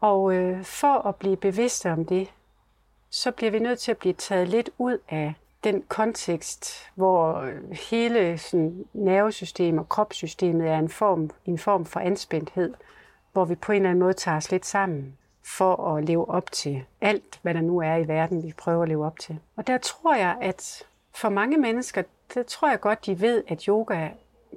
[0.00, 2.32] Og øh, for at blive bevidst om det,
[3.10, 7.50] så bliver vi nødt til at blive taget lidt ud af den kontekst, hvor
[7.90, 12.74] hele sådan, nervesystem og kropssystemet er en form, en form for anspændthed,
[13.32, 16.52] hvor vi på en eller anden måde tager os lidt sammen for at leve op
[16.52, 19.38] til alt, hvad der nu er i verden, vi prøver at leve op til.
[19.56, 20.82] Og der tror jeg, at
[21.14, 22.02] for mange mennesker,
[22.34, 24.08] der tror jeg godt, de ved, at yoga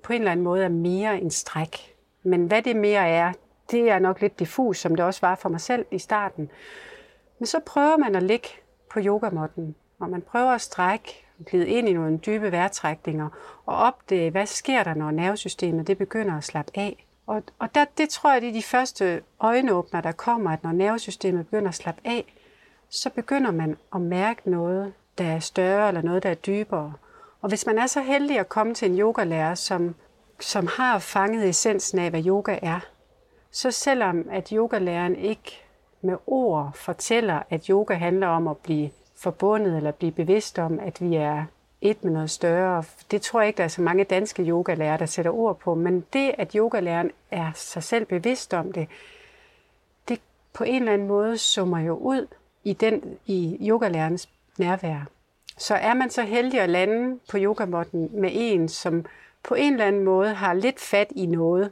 [0.03, 1.95] på en eller anden måde er mere en stræk.
[2.23, 3.33] Men hvad det mere er,
[3.71, 6.49] det er nok lidt diffus, som det også var for mig selv i starten.
[7.39, 8.47] Men så prøver man at ligge
[8.89, 13.29] på yogamotten og man prøver at strække, glide ind i nogle dybe vejrtrækninger
[13.65, 17.05] og opdage, hvad sker der, når nervesystemet det begynder at slappe af.
[17.27, 20.71] Og, og der, det tror jeg, det er de første øjenåbner, der kommer, at når
[20.71, 22.33] nervesystemet begynder at slappe af,
[22.89, 26.93] så begynder man at mærke noget, der er større eller noget, der er dybere.
[27.41, 29.95] Og hvis man er så heldig at komme til en yogalærer, som,
[30.39, 32.79] som har fanget essensen af, hvad yoga er,
[33.51, 35.63] så selvom at yogalæreren ikke
[36.01, 38.89] med ord fortæller, at yoga handler om at blive
[39.23, 41.45] forbundet eller blive bevidst om, at vi er
[41.81, 42.83] et med noget større.
[43.11, 46.05] Det tror jeg ikke, der er så mange danske yogalærere, der sætter ord på, men
[46.13, 48.87] det, at yogalæreren er sig selv bevidst om det,
[50.07, 50.19] det
[50.53, 52.27] på en eller anden måde summer jo ud
[52.63, 55.07] i, den, i yogalærens nærvær.
[55.57, 59.05] Så er man så heldig at lande på yogamotten med en, som
[59.43, 61.71] på en eller anden måde har lidt fat i noget,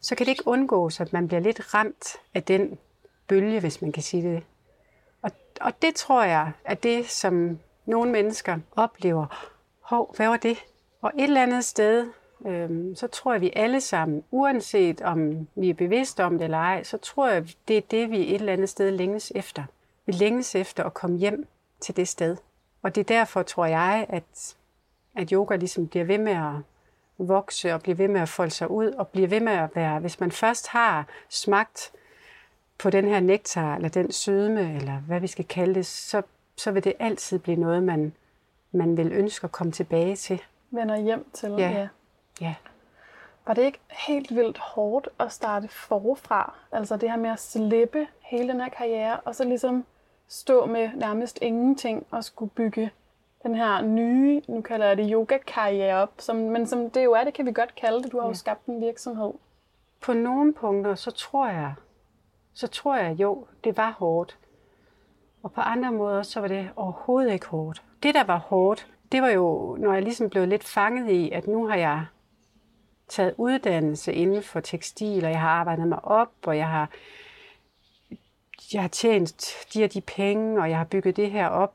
[0.00, 2.78] så kan det ikke undgås, at man bliver lidt ramt af den
[3.28, 4.42] bølge, hvis man kan sige det
[5.60, 9.26] og det tror jeg er det, som nogle mennesker oplever.
[9.80, 10.58] Hov, hvad var det?
[11.00, 12.06] Og et eller andet sted,
[12.46, 16.58] øhm, så tror jeg, vi alle sammen, uanset om vi er bevidste om det eller
[16.58, 19.64] ej, så tror jeg, det er det, vi et eller andet sted længes efter.
[20.06, 21.46] Vi længes efter at komme hjem
[21.80, 22.36] til det sted.
[22.82, 24.56] Og det er derfor, tror jeg, at,
[25.16, 26.52] at yoga ligesom bliver ved med at
[27.18, 30.00] vokse og bliver ved med at folde sig ud og bliver ved med at være,
[30.00, 31.92] hvis man først har smagt
[32.82, 36.22] på den her nektar, eller den sødme, eller hvad vi skal kalde det, så,
[36.56, 38.12] så vil det altid blive noget, man,
[38.72, 40.42] man vil ønske at komme tilbage til.
[40.70, 41.70] Vender hjem til, ja.
[41.70, 41.88] ja.
[42.40, 42.54] ja.
[43.46, 46.54] Var det ikke helt vildt hårdt at starte forfra?
[46.72, 49.84] Altså det her med at slippe hele den her karriere, og så ligesom
[50.28, 52.90] stå med nærmest ingenting og skulle bygge
[53.42, 57.24] den her nye, nu kalder jeg det yoga-karriere op, som, men som det jo er,
[57.24, 58.12] det kan vi godt kalde det.
[58.12, 58.34] Du har jo Ja.
[58.34, 59.32] skabt en virksomhed.
[60.00, 61.74] På nogle punkter, så tror jeg,
[62.54, 64.38] så tror jeg jo, det var hårdt.
[65.42, 67.82] Og på andre måder, så var det overhovedet ikke hårdt.
[68.02, 71.46] Det, der var hårdt, det var jo, når jeg ligesom blev lidt fanget i, at
[71.46, 72.06] nu har jeg
[73.08, 76.90] taget uddannelse inden for tekstil, og jeg har arbejdet mig op, og jeg har,
[78.72, 81.74] jeg har tjent de og de penge, og jeg har bygget det her op.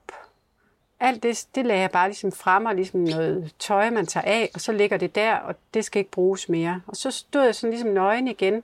[1.00, 4.50] Alt det, det lagde jeg bare ligesom frem, og ligesom noget tøj, man tager af,
[4.54, 6.82] og så ligger det der, og det skal ikke bruges mere.
[6.88, 8.64] Og så stod jeg sådan ligesom nøgen igen,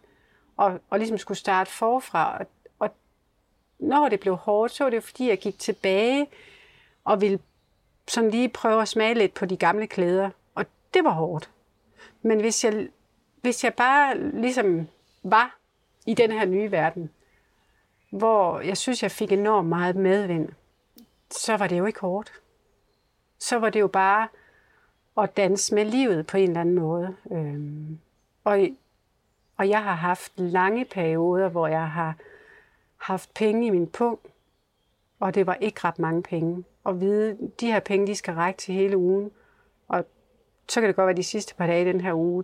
[0.62, 2.38] og, og ligesom skulle starte forfra.
[2.38, 2.46] Og,
[2.80, 2.90] og
[3.80, 6.28] når det blev hårdt, så var det jo fordi, jeg gik tilbage
[7.04, 7.40] og ville
[8.08, 10.30] sådan lige prøve at smage lidt på de gamle klæder.
[10.56, 11.50] Og det var hårdt.
[12.22, 12.88] Men hvis jeg,
[13.42, 14.88] hvis jeg bare ligesom
[15.24, 15.58] var
[16.06, 17.10] i den her nye verden,
[18.10, 20.50] hvor jeg synes, jeg fik enormt meget medvind,
[21.32, 22.34] så var det jo ikke hårdt.
[23.40, 24.28] Så var det jo bare
[25.18, 27.16] at danse med livet på en eller anden måde.
[27.32, 28.00] Øhm,
[28.44, 28.70] og,
[29.62, 32.16] og jeg har haft lange perioder, hvor jeg har
[32.98, 34.20] haft penge i min pung,
[35.20, 36.64] og det var ikke ret mange penge.
[36.84, 39.32] Og vide, de her penge, de skal række til hele ugen.
[39.88, 40.06] Og
[40.70, 42.44] så kan det godt være, de sidste par dage i den her uge,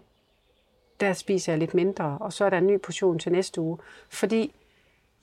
[1.00, 3.78] der spiser jeg lidt mindre, og så er der en ny portion til næste uge.
[4.10, 4.56] Fordi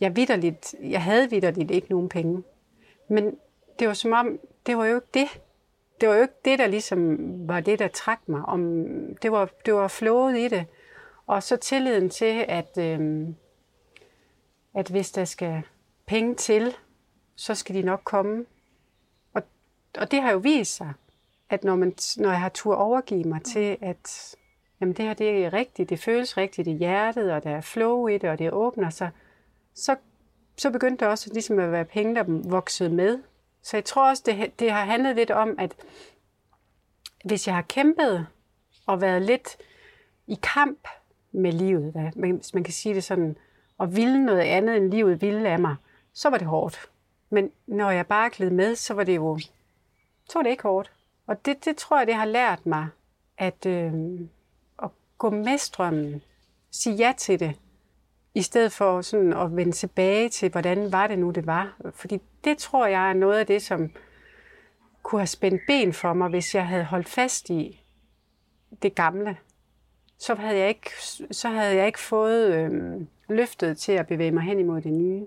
[0.00, 2.42] jeg, vidderligt, jeg havde vidderligt ikke nogen penge.
[3.08, 3.38] Men
[3.78, 5.40] det var som om, det var jo ikke det.
[6.00, 8.42] Det var jo ikke det, der ligesom var det, der trak mig.
[8.42, 8.84] Om,
[9.22, 10.66] det, var, det var flået i det.
[11.26, 13.28] Og så tilliden til, at, øh,
[14.74, 15.62] at hvis der skal
[16.06, 16.74] penge til,
[17.36, 18.44] så skal de nok komme.
[19.34, 19.42] Og,
[19.98, 20.92] og det har jo vist sig,
[21.50, 24.34] at når, man, når jeg har tur overgive mig til, at
[24.80, 28.06] jamen det her det er rigtigt, det føles rigtigt i hjertet, og der er flow
[28.06, 29.10] i det, og det åbner sig,
[29.74, 29.96] så,
[30.56, 33.22] så begyndte det også ligesom at være penge, der voksede med.
[33.62, 35.76] Så jeg tror også, det, det har handlet lidt om, at
[37.24, 38.26] hvis jeg har kæmpet
[38.86, 39.56] og været lidt
[40.26, 40.88] i kamp
[41.34, 43.36] med livet, hvad, hvis man kan sige det sådan,
[43.78, 45.76] og ville noget andet end livet ville af mig,
[46.12, 46.90] så var det hårdt.
[47.30, 49.38] Men når jeg bare gled med, så var det jo
[50.28, 50.92] så var det ikke hårdt.
[51.26, 52.88] Og det, det tror jeg, det har lært mig,
[53.38, 53.92] at, øh,
[54.82, 56.22] at gå med strømmen,
[56.70, 57.56] sige ja til det,
[58.34, 61.76] i stedet for sådan at vende tilbage til, hvordan var det nu, det var.
[61.94, 63.90] Fordi det tror jeg er noget af det, som
[65.02, 67.84] kunne have spændt ben for mig, hvis jeg havde holdt fast i
[68.82, 69.36] det gamle.
[70.18, 70.90] Så havde jeg ikke,
[71.30, 75.26] så havde jeg ikke fået øh, løftet til at bevæge mig hen imod det nye.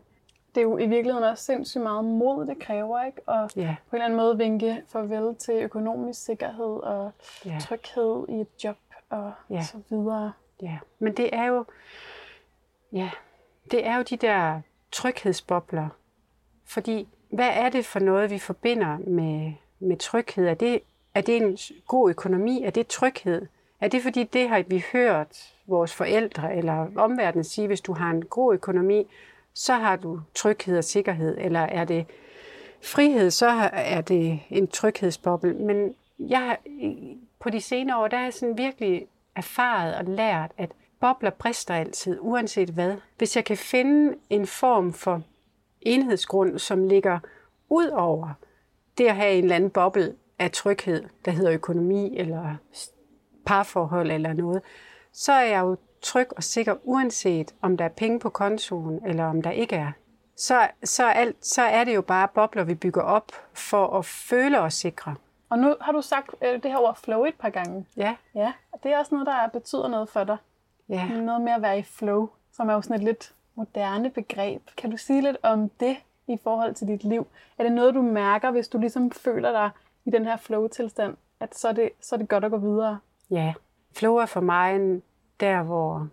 [0.55, 3.21] Det er jo i virkeligheden også sindssygt meget mod, det kræver, ikke?
[3.25, 7.11] Og Ja, på en eller anden måde vinke farvel til økonomisk sikkerhed og
[7.45, 7.57] ja.
[7.61, 8.77] tryghed i et job
[9.09, 9.63] og Ja.
[9.63, 10.31] så videre.
[10.61, 11.65] Ja, men det er jo,
[12.91, 13.09] ja,
[13.71, 15.87] det er jo de der tryghedsbobler.
[16.65, 20.47] Fordi, hvad er det for noget, vi forbinder med, med tryghed?
[20.47, 20.79] Er det,
[21.13, 22.63] er det en god økonomi?
[22.63, 23.47] Er det tryghed?
[23.81, 28.11] Er det fordi, det har vi hørt vores forældre eller omverdenen sige, hvis du har
[28.11, 29.07] en god økonomi,
[29.53, 31.37] så har du tryghed og sikkerhed?
[31.39, 32.05] Eller er det
[32.83, 35.53] frihed, så er det en tryghedsboble.
[35.53, 36.57] Men jeg har,
[37.39, 41.73] på de senere år, der har jeg sådan virkelig erfaret og lært, at bobler brister
[41.73, 42.95] altid, uanset hvad.
[43.17, 45.21] Hvis jeg kan finde en form for
[45.81, 47.19] enhedsgrund, som ligger
[47.69, 48.29] ud over
[48.97, 52.55] det at have en eller anden boble af tryghed, der hedder økonomi eller
[53.47, 54.61] parforhold eller noget,
[55.13, 59.25] så er jeg jo tryg og sikker, uanset om der er penge på kontoen eller
[59.25, 59.91] om der ikke er.
[60.37, 64.59] Så, så, alt, så er det jo bare bobler, vi bygger op for at føle
[64.59, 65.15] os sikre.
[65.49, 67.85] Og nu har du sagt øh, det her ord flow et par gange.
[67.97, 70.37] Ja, Ja, og det er også noget, der betyder noget for dig.
[70.89, 71.07] ja.
[71.07, 74.61] Noget med at være i flow, som er jo sådan et lidt moderne begreb.
[74.77, 77.27] Kan du sige lidt om det i forhold til dit liv?
[77.57, 79.69] Er det noget, du mærker, hvis du ligesom føler dig
[80.05, 82.99] i den her flow-tilstand, at så er det, så er det godt at gå videre?
[83.31, 83.53] Ja,
[83.91, 85.01] flow er for mig
[85.39, 86.07] der, hvor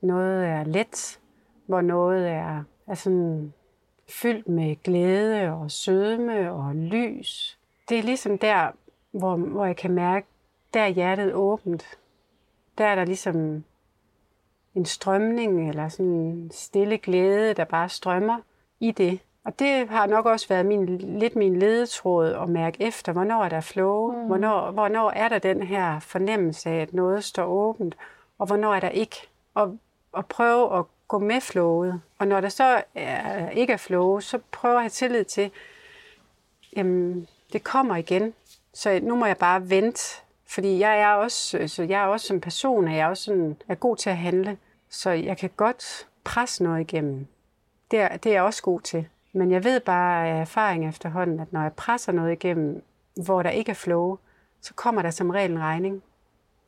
[0.00, 1.20] noget er let,
[1.66, 3.52] hvor noget er, er sådan
[4.08, 7.58] fyldt med glæde og sødme og lys.
[7.88, 8.70] Det er ligesom der,
[9.10, 10.26] hvor, hvor jeg kan mærke,
[10.74, 11.98] der er hjertet åbent.
[12.78, 13.64] Der er der ligesom
[14.74, 18.38] en strømning eller sådan en stille glæde, der bare strømmer
[18.80, 19.20] i det.
[19.48, 23.48] Og det har nok også været min, lidt min ledetråd at mærke efter, hvornår er
[23.48, 24.26] der flow, mm.
[24.26, 27.96] hvornår, hvornår er der den her fornemmelse af, at noget står åbent,
[28.38, 29.16] og hvornår er der ikke.
[29.54, 29.78] Og,
[30.12, 32.00] og prøve at gå med flowet.
[32.18, 35.50] Og når der så er, ikke er flow, så prøver jeg at have tillid til,
[36.76, 38.34] jamen, det kommer igen.
[38.74, 42.40] Så nu må jeg bare vente, fordi jeg er også, så jeg er også som
[42.40, 44.58] person, er jeg også sådan, er god til at handle.
[44.90, 47.26] Så jeg kan godt presse noget igennem.
[47.90, 49.08] Det er, det er jeg også god til.
[49.32, 52.82] Men jeg ved bare af erfaring efterhånden, at når jeg presser noget igennem,
[53.24, 54.18] hvor der ikke er flow,
[54.60, 56.02] så kommer der som regel en regning.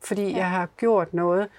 [0.03, 0.37] Fordi ja.
[0.37, 1.49] jeg har gjort noget,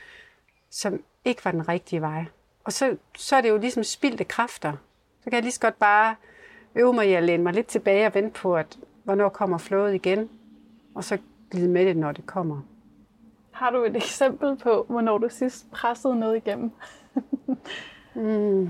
[0.70, 2.24] som ikke var den rigtige vej.
[2.64, 4.72] Og så, så er det jo ligesom spildte kræfter.
[5.20, 6.16] Så kan jeg lige så godt bare
[6.74, 9.94] øve mig i at læne mig lidt tilbage og vente på, at hvornår kommer flowet
[9.94, 10.30] igen,
[10.94, 11.18] og så
[11.50, 12.60] glide med det, når det kommer.
[13.50, 16.70] Har du et eksempel på, hvornår du sidst pressede noget igennem?
[18.14, 18.68] mm.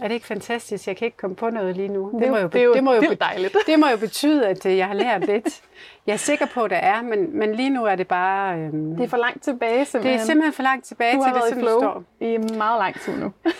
[0.00, 0.86] Er det ikke fantastisk?
[0.86, 2.10] Jeg kan ikke komme på noget lige nu.
[2.12, 3.56] Det, det, må, jo, det, jo, det, må jo, det dejligt.
[3.66, 5.62] Det må jo betyde, at øh, jeg har lært lidt.
[6.06, 8.58] Jeg er sikker på, at der er, men, men lige nu er det bare...
[8.58, 10.18] Øhm, det er for langt tilbage, simpelthen.
[10.18, 12.04] Det er simpelthen for langt tilbage du til det, som flow står.
[12.20, 13.32] i meget lang tid nu.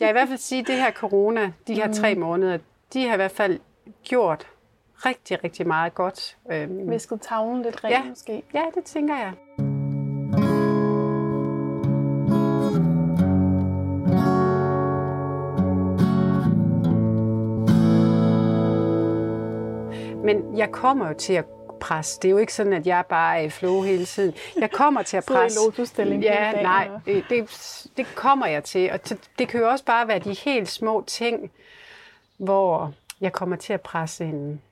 [0.00, 1.92] jeg vil i hvert fald sige, at det her corona, de her mm.
[1.92, 2.58] tre måneder,
[2.92, 3.58] de har i hvert fald
[4.04, 4.46] gjort
[5.06, 6.36] rigtig, rigtig meget godt.
[6.52, 8.42] Øhm, Visket tavlen lidt rent ja, måske.
[8.54, 9.32] Ja, det tænker jeg.
[20.24, 21.44] Men jeg kommer jo til at
[21.80, 22.20] presse.
[22.22, 24.34] Det er jo ikke sådan, at jeg bare er i flow hele tiden.
[24.56, 25.58] Jeg kommer til at presse.
[25.58, 25.70] Så
[26.12, 28.92] i Ja, nej, det, det, det kommer jeg til.
[28.92, 29.00] Og
[29.38, 31.50] det kan jo også bare være de helt små ting,
[32.36, 34.62] hvor jeg kommer til at presse en,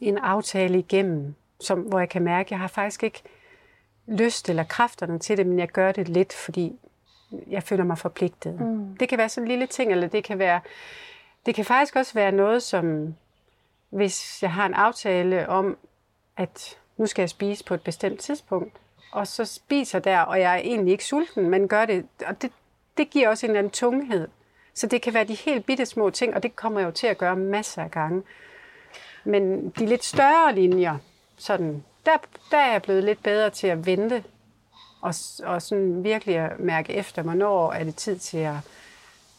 [0.00, 3.22] en aftale igennem, som, hvor jeg kan mærke, at jeg har faktisk ikke
[4.06, 6.78] lyst eller kræfterne til det, men jeg gør det lidt, fordi
[7.46, 8.60] jeg føler mig forpligtet.
[8.60, 8.96] Mm.
[8.96, 10.60] Det kan være sådan en lille ting, eller det kan være,
[11.46, 13.14] det kan faktisk også være noget, som
[13.90, 15.76] hvis jeg har en aftale om,
[16.36, 18.76] at nu skal jeg spise på et bestemt tidspunkt,
[19.12, 22.52] og så spiser der, og jeg er egentlig ikke sulten, men gør det, og det,
[22.96, 24.28] det giver også en eller anden tunghed.
[24.74, 27.06] Så det kan være de helt bitte små ting, og det kommer jeg jo til
[27.06, 28.22] at gøre masser af gange.
[29.24, 30.98] Men de lidt større linjer,
[31.36, 32.16] sådan, der,
[32.50, 34.24] der er jeg blevet lidt bedre til at vente,
[35.00, 38.56] og, og sådan virkelig at mærke efter, hvornår er det tid til at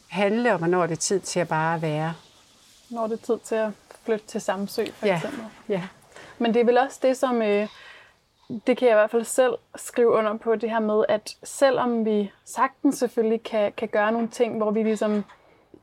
[0.08, 2.14] handle, og hvornår er det tid til at bare være.
[2.90, 3.70] Når er det tid til at
[4.04, 5.16] flytte til Samsø, for ja.
[5.16, 5.44] eksempel.
[5.68, 5.82] Ja.
[6.38, 7.42] Men det er vel også det, som...
[7.42, 7.68] Øh,
[8.66, 12.04] det kan jeg i hvert fald selv skrive under på, det her med, at selvom
[12.04, 15.24] vi sagtens selvfølgelig kan, kan gøre nogle ting, hvor vi ligesom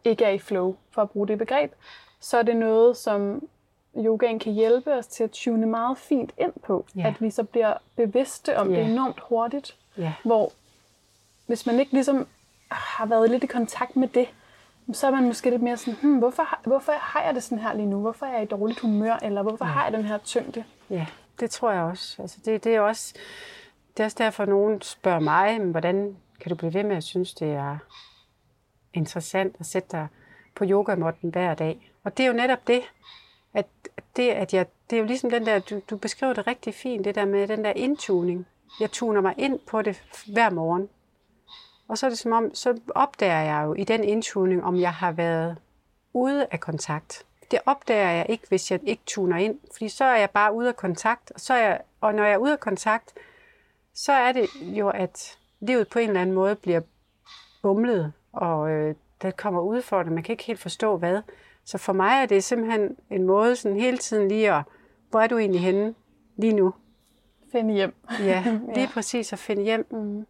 [0.04, 1.74] ikke er i flow, for at bruge det begreb,
[2.20, 3.44] så er det noget, som
[3.98, 6.86] yogaen kan hjælpe os til at tune meget fint ind på.
[6.96, 7.08] Ja.
[7.08, 8.80] At vi så bliver bevidste om ja.
[8.80, 9.76] det enormt hurtigt.
[9.98, 10.14] Ja.
[10.24, 10.52] Hvor
[11.48, 12.28] hvis man ikke ligesom
[12.72, 14.28] har været lidt i kontakt med det,
[14.94, 17.74] så er man måske lidt mere sådan, hmm, hvorfor, hvorfor har jeg det sådan her
[17.74, 18.00] lige nu?
[18.00, 19.16] Hvorfor er jeg i dårligt humør?
[19.22, 19.72] Eller hvorfor ja.
[19.72, 20.64] har jeg den her tyngde?
[20.90, 21.06] Ja,
[21.40, 22.22] det tror jeg også.
[22.22, 23.14] Altså det, det, er også
[23.98, 27.04] det er også derfor, at nogen spørger mig, hvordan kan du blive ved med at
[27.04, 27.78] synes, det er
[28.94, 30.08] interessant at sætte dig
[30.56, 31.92] på yogamotten hver dag?
[32.04, 32.82] Og det er jo netop det,
[33.54, 33.66] at
[34.16, 37.06] det, at jeg, det er jo ligesom den der, du, du beskriver det rigtig fint,
[37.06, 38.48] det der med den der indtuning.
[38.80, 40.90] Jeg tuner mig ind på det hver morgen.
[41.90, 44.94] Og så er det som om, så opdager jeg jo i den indtuning, om jeg
[44.94, 45.58] har været
[46.14, 47.26] ude af kontakt.
[47.52, 50.68] Det opdager jeg ikke, hvis jeg ikke tuner ind, fordi så er jeg bare ude
[50.68, 51.32] af kontakt.
[51.32, 53.14] Og, så er jeg, og når jeg er ude af kontakt,
[53.94, 56.82] så er det jo, at livet på en eller anden måde bliver
[57.62, 60.14] bumlet, og øh, der kommer udfordringer.
[60.14, 61.22] Man kan ikke helt forstå, hvad.
[61.66, 64.64] Så for mig er det simpelthen en måde sådan hele tiden lige at,
[65.10, 65.96] hvor er du egentlig henne
[66.38, 66.74] lige nu?
[67.52, 67.96] Finde hjem.
[68.20, 68.44] ja,
[68.76, 68.90] lige ja.
[68.94, 70.26] præcis at finde hjem mm.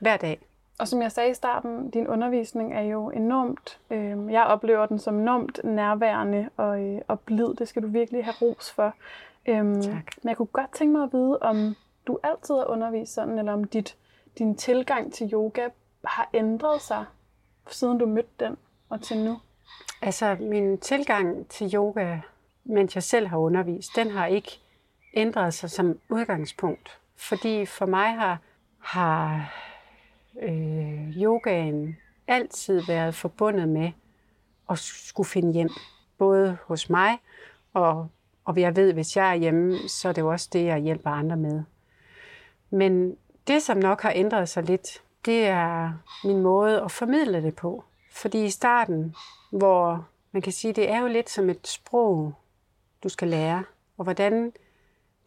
[0.00, 0.49] hver dag.
[0.80, 4.98] Og som jeg sagde i starten, din undervisning er jo enormt, øh, jeg oplever den
[4.98, 7.54] som enormt nærværende og, øh, og blid.
[7.54, 8.94] Det skal du virkelig have ros for.
[9.48, 10.12] Øhm, tak.
[10.22, 13.52] Men jeg kunne godt tænke mig at vide, om du altid har undervist sådan, eller
[13.52, 13.96] om dit,
[14.38, 15.68] din tilgang til yoga
[16.04, 17.04] har ændret sig,
[17.70, 18.56] siden du mødte den
[18.88, 19.38] og til nu.
[20.02, 22.18] Altså, min tilgang til yoga,
[22.64, 24.60] mens jeg selv har undervist, den har ikke
[25.14, 26.98] ændret sig som udgangspunkt.
[27.16, 28.38] Fordi for mig har,
[28.78, 29.52] har
[30.42, 33.90] øh, yogaen altid været forbundet med
[34.70, 35.70] at skulle finde hjem.
[36.18, 37.18] Både hos mig,
[37.72, 38.08] og,
[38.44, 41.10] og jeg ved, hvis jeg er hjemme, så er det jo også det, jeg hjælper
[41.10, 41.62] andre med.
[42.70, 43.16] Men
[43.46, 45.92] det, som nok har ændret sig lidt, det er
[46.24, 47.84] min måde at formidle det på.
[48.12, 49.14] Fordi i starten,
[49.50, 52.34] hvor man kan sige, det er jo lidt som et sprog,
[53.02, 53.64] du skal lære.
[53.98, 54.52] Og hvordan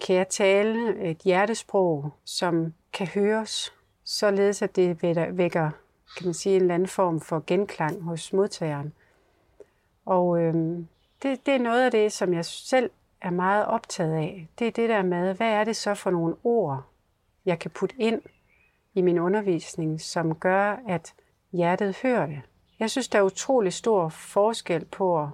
[0.05, 3.73] kan jeg tale et hjertesprog, som kan høres
[4.03, 5.03] således at det
[5.37, 5.71] vækker
[6.17, 8.93] kan man sige, en eller anden form for genklang hos modtageren.
[10.05, 10.53] Og øh,
[11.23, 12.89] det, det er noget af det, som jeg selv
[13.21, 14.47] er meget optaget af.
[14.59, 16.83] Det er det der med, hvad er det så for nogle ord,
[17.45, 18.21] jeg kan putte ind
[18.93, 21.13] i min undervisning, som gør, at
[21.51, 22.41] hjertet hører det.
[22.79, 25.29] Jeg synes, der er utrolig stor forskel på at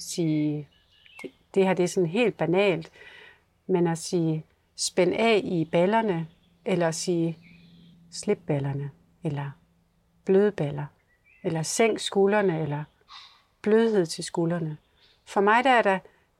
[0.00, 0.68] sige
[1.54, 2.90] det her det er sådan helt banalt,
[3.66, 4.44] men at sige
[4.76, 6.26] spænd af i ballerne,
[6.64, 7.38] eller at sige
[8.14, 8.90] slip ballerne,
[9.24, 9.50] eller
[10.24, 10.86] bløde baller,
[11.42, 12.84] eller sænk skuldrene, eller
[13.62, 14.76] blødhed til skuldrene.
[15.26, 15.98] For mig der er der,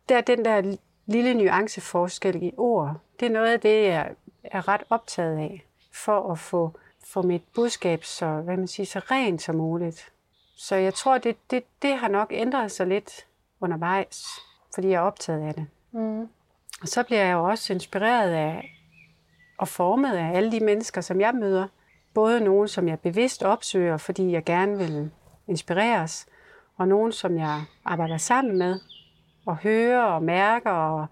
[0.09, 2.97] der er den der lille nuanceforskel i ord.
[3.21, 4.15] Det er noget af det, jeg
[4.45, 8.99] er ret optaget af, for at få, få mit budskab så, hvad man siger, så
[8.99, 10.11] rent som muligt.
[10.57, 13.27] Så jeg tror, det, det, det har nok ændret sig lidt
[13.61, 14.25] undervejs,
[14.75, 15.67] fordi jeg er optaget af det.
[15.93, 16.29] Mm.
[16.83, 18.74] Og så bliver jeg jo også inspireret af
[19.59, 21.67] og formet af alle de mennesker, som jeg møder.
[22.15, 25.11] Både nogen, som jeg bevidst opsøger, fordi jeg gerne vil
[25.49, 26.27] inspireres,
[26.77, 28.81] og nogen, som jeg arbejder sammen med,
[29.47, 31.07] og hører og mærker, og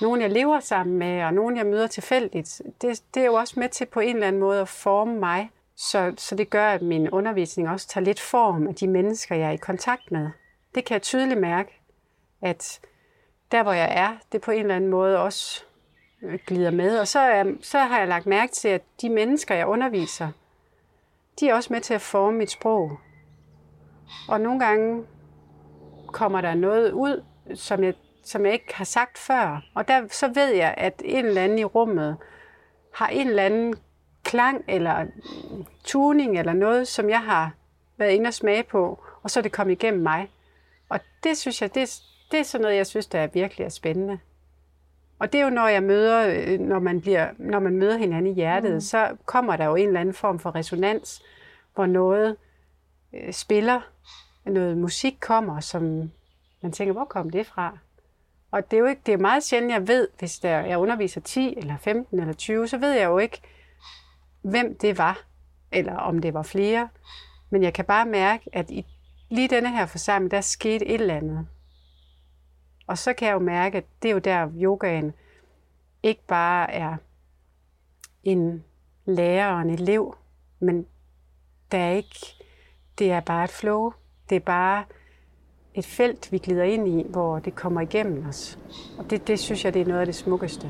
[0.00, 2.62] nogen, jeg lever sammen med, og nogen, jeg møder tilfældigt.
[2.82, 5.50] Det, det er jo også med til på en eller anden måde at forme mig,
[5.76, 9.48] så, så det gør, at min undervisning også tager lidt form af de mennesker, jeg
[9.48, 10.30] er i kontakt med.
[10.74, 11.80] Det kan jeg tydeligt mærke,
[12.42, 12.80] at
[13.52, 15.64] der, hvor jeg er, det på en eller anden måde også
[16.46, 16.98] glider med.
[16.98, 20.28] Og så, øhm, så har jeg lagt mærke til, at de mennesker, jeg underviser,
[21.40, 22.98] de er også med til at forme mit sprog.
[24.28, 25.04] Og nogle gange
[26.06, 27.94] kommer der noget ud, som jeg,
[28.24, 29.62] som jeg ikke har sagt før.
[29.74, 32.16] Og der, så ved jeg, at en eller anden i rummet
[32.94, 33.74] har en eller anden
[34.24, 35.06] klang eller
[35.84, 37.52] tuning eller noget, som jeg har
[37.96, 40.30] været inde og smage på, og så er det kommet igennem mig.
[40.88, 42.00] Og det synes jeg, det,
[42.30, 44.18] det er sådan noget, jeg synes, der er virkelig er spændende.
[45.18, 48.32] Og det er jo, når jeg møder, øh, når man, bliver, når man møder hinanden
[48.32, 48.80] i hjertet, mm.
[48.80, 51.22] så kommer der jo en eller anden form for resonans,
[51.74, 52.36] hvor noget
[53.14, 53.80] øh, spiller,
[54.46, 56.10] noget musik kommer, som
[56.62, 57.78] man tænker, hvor kom det fra?
[58.50, 61.20] Og det er jo ikke, det er meget sjældent, jeg ved, hvis der, jeg underviser
[61.20, 63.40] 10 eller 15 eller 20, så ved jeg jo ikke,
[64.42, 65.24] hvem det var,
[65.72, 66.88] eller om det var flere.
[67.50, 68.86] Men jeg kan bare mærke, at i
[69.30, 71.46] lige denne her forsamling, der skete et eller andet.
[72.88, 75.12] Og så kan jeg jo mærke, at det er jo der, yogaen
[76.02, 76.96] ikke bare er
[78.24, 78.64] en
[79.04, 80.16] lærer og en elev,
[80.60, 80.86] men
[81.72, 82.44] der er ikke,
[82.98, 83.92] det er bare et flow.
[84.30, 84.84] Det er bare
[85.74, 88.58] et felt, vi glider ind i, hvor det kommer igennem os.
[88.98, 90.66] Og det, det synes jeg, det er noget af det smukkeste.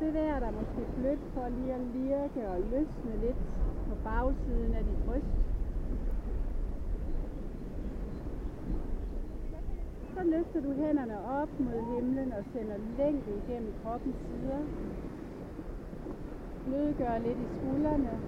[0.00, 3.36] Det der, der måske flytte for lige at lirke og løsne lidt
[3.88, 5.47] på bagsiden af dit bryst.
[10.18, 14.66] Så løfter du hænderne op mod himlen og sender længde igennem kroppens sider.
[16.64, 18.22] Blødgør lidt i skuldrene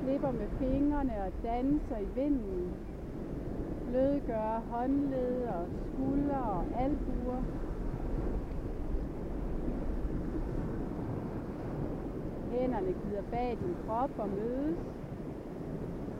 [0.00, 2.86] slipper med fingrene og danser i vinden.
[3.86, 7.44] Blødgør håndled og skuldre og albuer.
[12.50, 14.78] Hænderne glider bag din krop og mødes.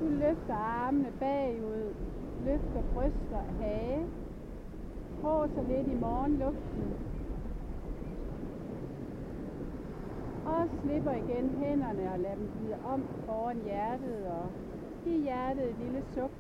[0.00, 1.94] Du løfter armene bagud,
[2.45, 4.07] løfter bryst og hage.
[5.22, 7.11] Håser lidt i morgenluften
[10.61, 14.47] Og slipper igen hænderne og lader dem glide om foran hjertet og
[15.05, 16.30] giv hjertet et lille suk,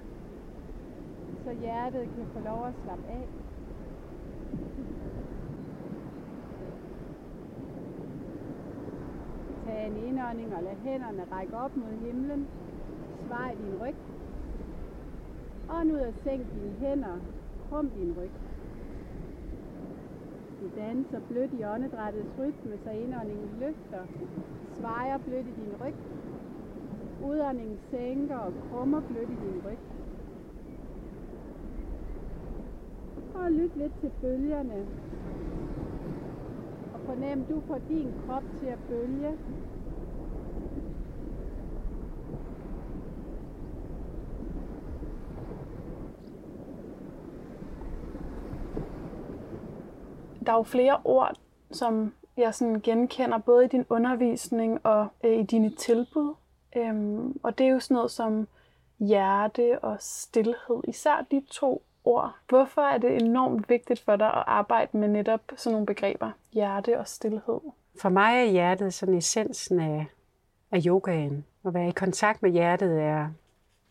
[1.44, 3.26] så hjertet kan få lov at slappe af.
[9.64, 12.48] Tag en indånding og lad hænderne række op mod himlen.
[13.26, 14.09] Svej din ryg.
[15.72, 17.20] Ånd ud og sænk dine hænder.
[17.68, 18.30] Krum din ryg.
[20.60, 24.06] Du danser blødt i åndedrættets rytme, så indåndingen løfter,
[24.76, 25.94] svejer blødt i din ryg.
[27.20, 29.78] Udåndingen sænker og krummer blødt i din ryg.
[33.34, 34.88] Og lyt lidt til bølgerne.
[36.92, 39.38] Og fornem, du får din krop til at bølge
[50.50, 51.36] der er jo flere ord,
[51.70, 56.34] som jeg sådan genkender, både i din undervisning og øh, i dine tilbud.
[56.76, 58.48] Øhm, og det er jo sådan noget som
[58.98, 62.34] hjerte og stillhed, især de to ord.
[62.48, 66.98] Hvorfor er det enormt vigtigt for dig at arbejde med netop sådan nogle begreber, hjerte
[66.98, 67.60] og stillhed?
[68.00, 70.06] For mig er hjertet sådan essensen af,
[70.70, 71.44] af yogaen.
[71.66, 73.28] At være i kontakt med hjertet er,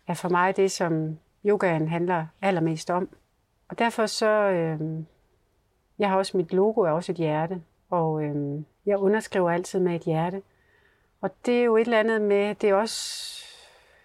[0.07, 3.09] er for mig det, som yogaen handler allermest om.
[3.69, 4.79] Og derfor så, øh,
[5.99, 9.95] jeg har også, mit logo er også et hjerte, og øhm, jeg underskriver altid med
[9.95, 10.41] et hjerte.
[11.21, 13.45] Og det er jo et eller andet med, det er også,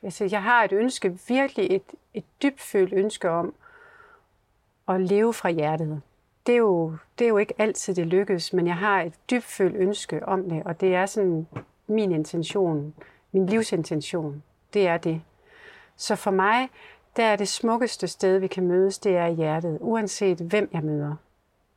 [0.02, 1.82] altså jeg har et ønske, virkelig et,
[2.14, 3.54] et dybfølt ønske om
[4.88, 6.02] at leve fra hjertet.
[6.46, 9.76] Det er, jo, det er jo ikke altid, det lykkes, men jeg har et dybfølt
[9.76, 11.46] ønske om det, og det er sådan
[11.86, 12.94] min intention,
[13.32, 14.42] min livsintention,
[14.74, 15.22] det er det.
[15.96, 16.68] Så for mig,
[17.16, 20.82] der er det smukkeste sted, vi kan mødes, det er i hjertet, uanset hvem jeg
[20.82, 21.16] møder.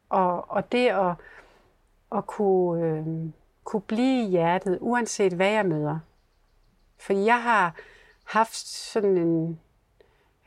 [0.10, 1.14] Og, og det at,
[2.16, 3.06] at kunne, øh,
[3.64, 6.00] kunne blive i hjertet, uanset hvad jeg møder.
[7.00, 7.76] For jeg har
[8.24, 9.60] haft sådan en,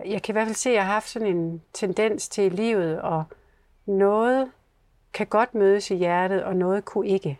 [0.04, 3.00] jeg kan i hvert fald se, at jeg har haft sådan en tendens til livet,
[3.00, 3.24] og
[3.86, 4.50] noget
[5.12, 7.38] kan godt mødes i hjertet, og noget kunne ikke.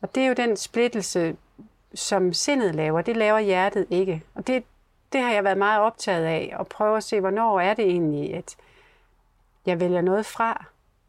[0.00, 1.36] Og det er jo den splittelse,
[1.94, 3.02] som sindet laver.
[3.02, 4.22] Det laver hjertet ikke.
[4.34, 4.64] Og det,
[5.12, 8.34] det har jeg været meget optaget af, at prøve at se, hvornår er det egentlig,
[8.34, 8.56] at
[9.66, 10.64] jeg vælger noget fra.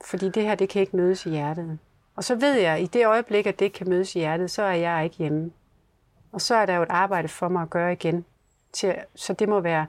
[0.06, 1.80] Fordi det her, det kan ikke mødes i hjertet.
[2.16, 4.52] Og så ved jeg, at i det øjeblik, at det ikke kan mødes i hjertet,
[4.52, 5.52] så er jeg ikke hjemme.
[6.32, 8.26] Og så er der jo et arbejde for mig at gøre igen.
[8.74, 9.88] Til, så det må være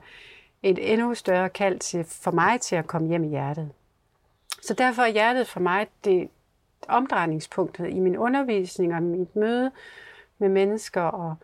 [0.63, 3.71] et endnu større kald til, for mig til at komme hjem i hjertet.
[4.61, 6.29] Så derfor er hjertet for mig det
[6.87, 9.71] omdrejningspunktet i min undervisning og mit møde
[10.37, 11.35] med mennesker, og,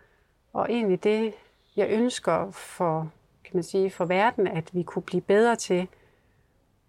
[0.54, 1.34] og egentlig det,
[1.76, 3.12] jeg ønsker for,
[3.44, 5.88] kan man sige, for verden, at vi kunne blive bedre til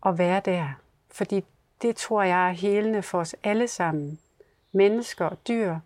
[0.07, 0.68] at være der.
[1.11, 1.45] Fordi
[1.83, 4.20] det tror jeg er helende for os alle sammen.
[4.72, 5.79] Mennesker, dyr,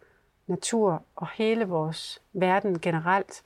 [0.47, 3.43] natur og hele vores verden generelt.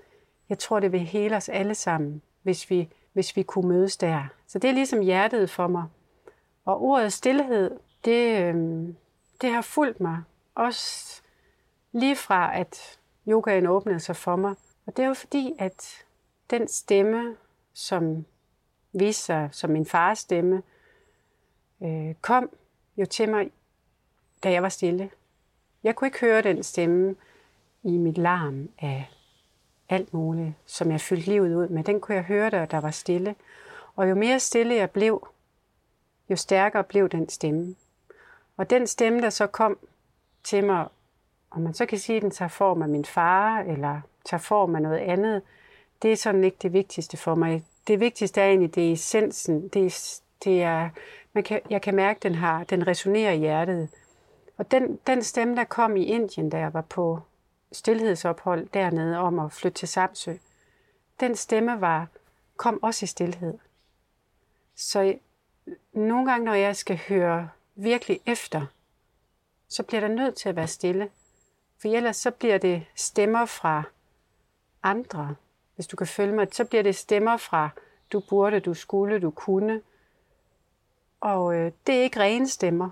[0.49, 4.25] Jeg tror, det vil hele os alle sammen, hvis vi, hvis vi kunne mødes der.
[4.47, 5.85] Så det er ligesom hjertet for mig.
[6.65, 7.71] Og ordet stillhed,
[8.05, 8.97] det, øhm,
[9.41, 10.23] det har fulgt mig.
[10.55, 11.23] Også
[11.93, 14.55] lige fra, at yogaen åbnede sig for mig.
[14.87, 16.05] Og det er jo fordi, at
[16.51, 17.37] den stemme,
[17.73, 18.25] som
[18.93, 20.63] viste sig som min fars stemme,
[21.83, 22.51] øh, kom
[22.97, 23.51] jo til mig,
[24.45, 25.11] da jeg var stille.
[25.83, 27.17] Jeg kunne ikke høre den stemme
[27.83, 29.05] i mit larm af
[29.89, 31.85] alt muligt, som jeg fyldte livet ud med.
[31.85, 33.35] Den kunne jeg høre, da der var stille.
[33.97, 35.29] Og jo mere stille jeg blev,
[36.31, 37.75] jo stærkere blev den stemme.
[38.57, 39.79] Og den stemme, der så kom
[40.45, 40.89] til mig,
[41.51, 44.75] og man så kan sige, at den tager form af min far, eller tager form
[44.75, 45.43] af noget andet,
[46.03, 47.65] det er sådan ikke det vigtigste for mig.
[47.87, 49.69] Det vigtigste er egentlig, det er essensen.
[49.69, 50.91] Det er, det er,
[51.33, 53.89] man kan, jeg kan mærke, at den, har, den resonerer i hjertet.
[54.57, 57.21] Og den, den stemme, der kom i Indien, da jeg var på
[57.73, 60.35] stillhedsophold dernede om at flytte til Samsø,
[61.21, 62.09] den stemme var,
[62.57, 63.59] kom også i stillhed.
[64.77, 65.19] Så
[65.93, 68.67] nogle gange, når jeg skal høre virkelig efter,
[69.69, 71.11] så bliver der nødt til at være stille.
[71.79, 73.83] For ellers så bliver det stemmer fra
[74.83, 75.35] andre,
[75.75, 76.49] hvis du kan følge mig.
[76.53, 77.71] Så bliver det stemmer fra,
[78.13, 79.81] du burde, du skulle, du kunne.
[81.25, 82.91] Og øh, det er ikke rene stemmer.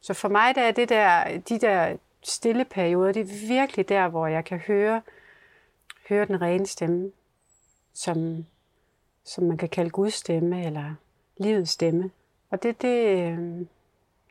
[0.00, 4.08] Så for mig der er det der, de der stille perioder, det er virkelig der,
[4.08, 5.02] hvor jeg kan høre,
[6.08, 7.12] høre den rene stemme,
[7.94, 8.46] som,
[9.24, 10.94] som man kan kalde Guds stemme, eller
[11.36, 12.10] livets stemme.
[12.50, 13.66] Og det, det, øh,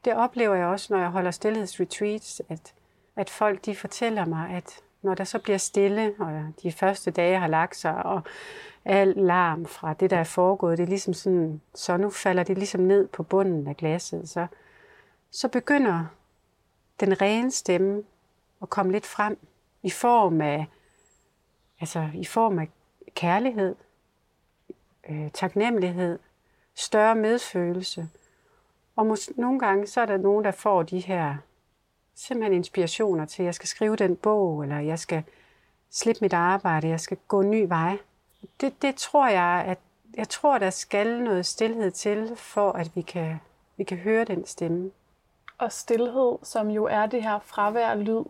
[0.05, 2.74] det oplever jeg også, når jeg holder stillhedsretreats, at,
[3.16, 7.39] at folk de fortæller mig, at når der så bliver stille, og de første dage
[7.39, 8.22] har lagt sig, og
[8.86, 12.57] al larm fra det, der er foregået, det er ligesom sådan, så nu falder det
[12.57, 14.47] ligesom ned på bunden af glasset, så,
[15.31, 16.05] så begynder
[16.99, 18.03] den rene stemme
[18.61, 19.38] at komme lidt frem
[19.84, 20.65] i form af,
[21.79, 22.69] altså i form af
[23.15, 23.75] kærlighed,
[25.09, 26.19] øh, taknemmelighed,
[26.75, 28.09] større medfølelse.
[28.95, 31.36] Og mås- nogle gange så er der nogen, der får de her
[32.15, 35.23] simpelthen inspirationer til, at jeg skal skrive den bog, eller jeg skal
[35.91, 37.97] slippe mit arbejde, jeg skal gå en ny vej.
[38.61, 39.79] Det, det tror jeg, at
[40.17, 43.39] jeg tror, der skal noget stillhed til, for at vi kan,
[43.77, 44.91] vi kan høre den stemme.
[45.57, 48.23] Og stillhed, som jo er det her fravær af lyd,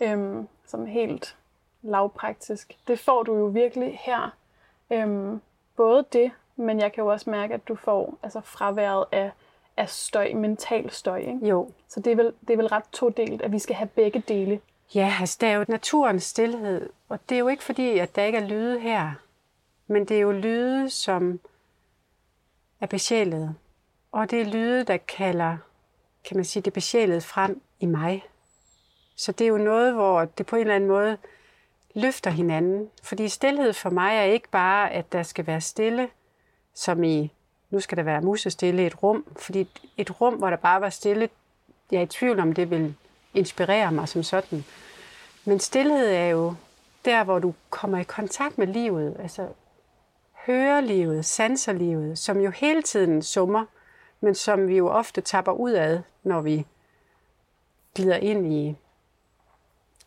[0.00, 1.36] øhm, som helt
[1.82, 4.34] lavpraktisk, det får du jo virkelig her.
[4.90, 5.40] Øhm,
[5.76, 9.30] både det, men jeg kan jo også mærke, at du får altså fraværet af,
[9.76, 11.18] af støj, mental støj.
[11.18, 11.46] Ikke?
[11.46, 11.70] Jo.
[11.88, 14.60] Så det er, vel, det er vel ret todelt, at vi skal have begge dele.
[14.94, 18.22] Ja, altså der er jo naturens stillhed, og det er jo ikke fordi, at der
[18.22, 19.12] ikke er lyde her,
[19.86, 21.40] men det er jo lyde, som
[22.80, 23.54] er besjælet.
[24.12, 25.56] Og det er lyde, der kalder,
[26.24, 28.24] kan man sige, det besjælet frem i mig.
[29.16, 31.18] Så det er jo noget, hvor det på en eller anden måde
[31.94, 32.90] løfter hinanden.
[33.02, 36.08] Fordi stillhed for mig er ikke bare, at der skal være stille,
[36.74, 37.32] som i,
[37.70, 39.24] nu skal der være musestille i et rum.
[39.36, 41.28] Fordi et rum, hvor der bare var stille,
[41.90, 42.94] jeg er i tvivl om, det vil
[43.34, 44.64] inspirere mig som sådan.
[45.44, 46.54] Men stillhed er jo
[47.04, 49.48] der, hvor du kommer i kontakt med livet, altså
[50.46, 53.64] hører livet, sanser livet, som jo hele tiden summer,
[54.20, 56.66] men som vi jo ofte tapper ud af, når vi
[57.94, 58.76] glider ind i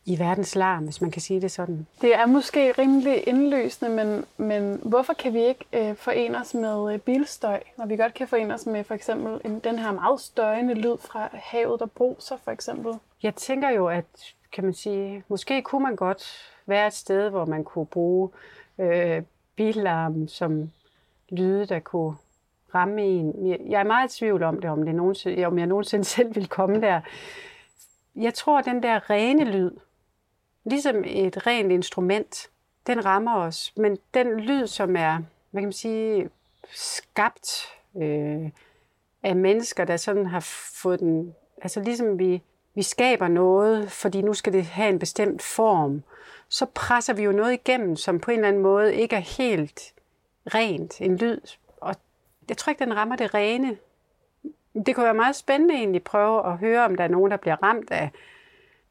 [0.07, 1.87] i verdens larm, hvis man kan sige det sådan.
[2.01, 6.93] Det er måske rimelig indløsende, men, men hvorfor kan vi ikke øh, forene os med
[6.93, 10.21] øh, bilstøj, når vi godt kan forene os med for eksempel en, den her meget
[10.21, 12.93] støjende lyd fra havet, der bruser for eksempel?
[13.23, 14.05] Jeg tænker jo, at
[14.51, 18.29] kan man sige, måske kunne man godt være et sted, hvor man kunne bruge
[18.79, 19.21] øh,
[19.55, 20.71] bilarm som
[21.29, 22.15] lyde, der kunne
[22.75, 23.49] ramme en.
[23.71, 26.47] Jeg er meget i tvivl om det, om, det nogensinde, om jeg nogensinde selv vil
[26.47, 27.01] komme der.
[28.15, 29.71] Jeg tror, den der rene lyd,
[30.63, 32.49] ligesom et rent instrument,
[32.87, 33.73] den rammer os.
[33.77, 35.17] Men den lyd, som er,
[35.51, 36.29] hvad kan man sige,
[36.71, 37.65] skabt
[37.97, 38.49] øh,
[39.23, 40.39] af mennesker, der sådan har
[40.81, 42.41] fået den, altså ligesom vi,
[42.75, 46.03] vi skaber noget, fordi nu skal det have en bestemt form,
[46.49, 49.93] så presser vi jo noget igennem, som på en eller anden måde ikke er helt
[50.47, 51.41] rent, en lyd.
[51.81, 51.95] Og
[52.49, 53.77] jeg tror ikke, den rammer det rene.
[54.85, 57.63] Det kunne være meget spændende egentlig prøve at høre, om der er nogen, der bliver
[57.63, 58.09] ramt af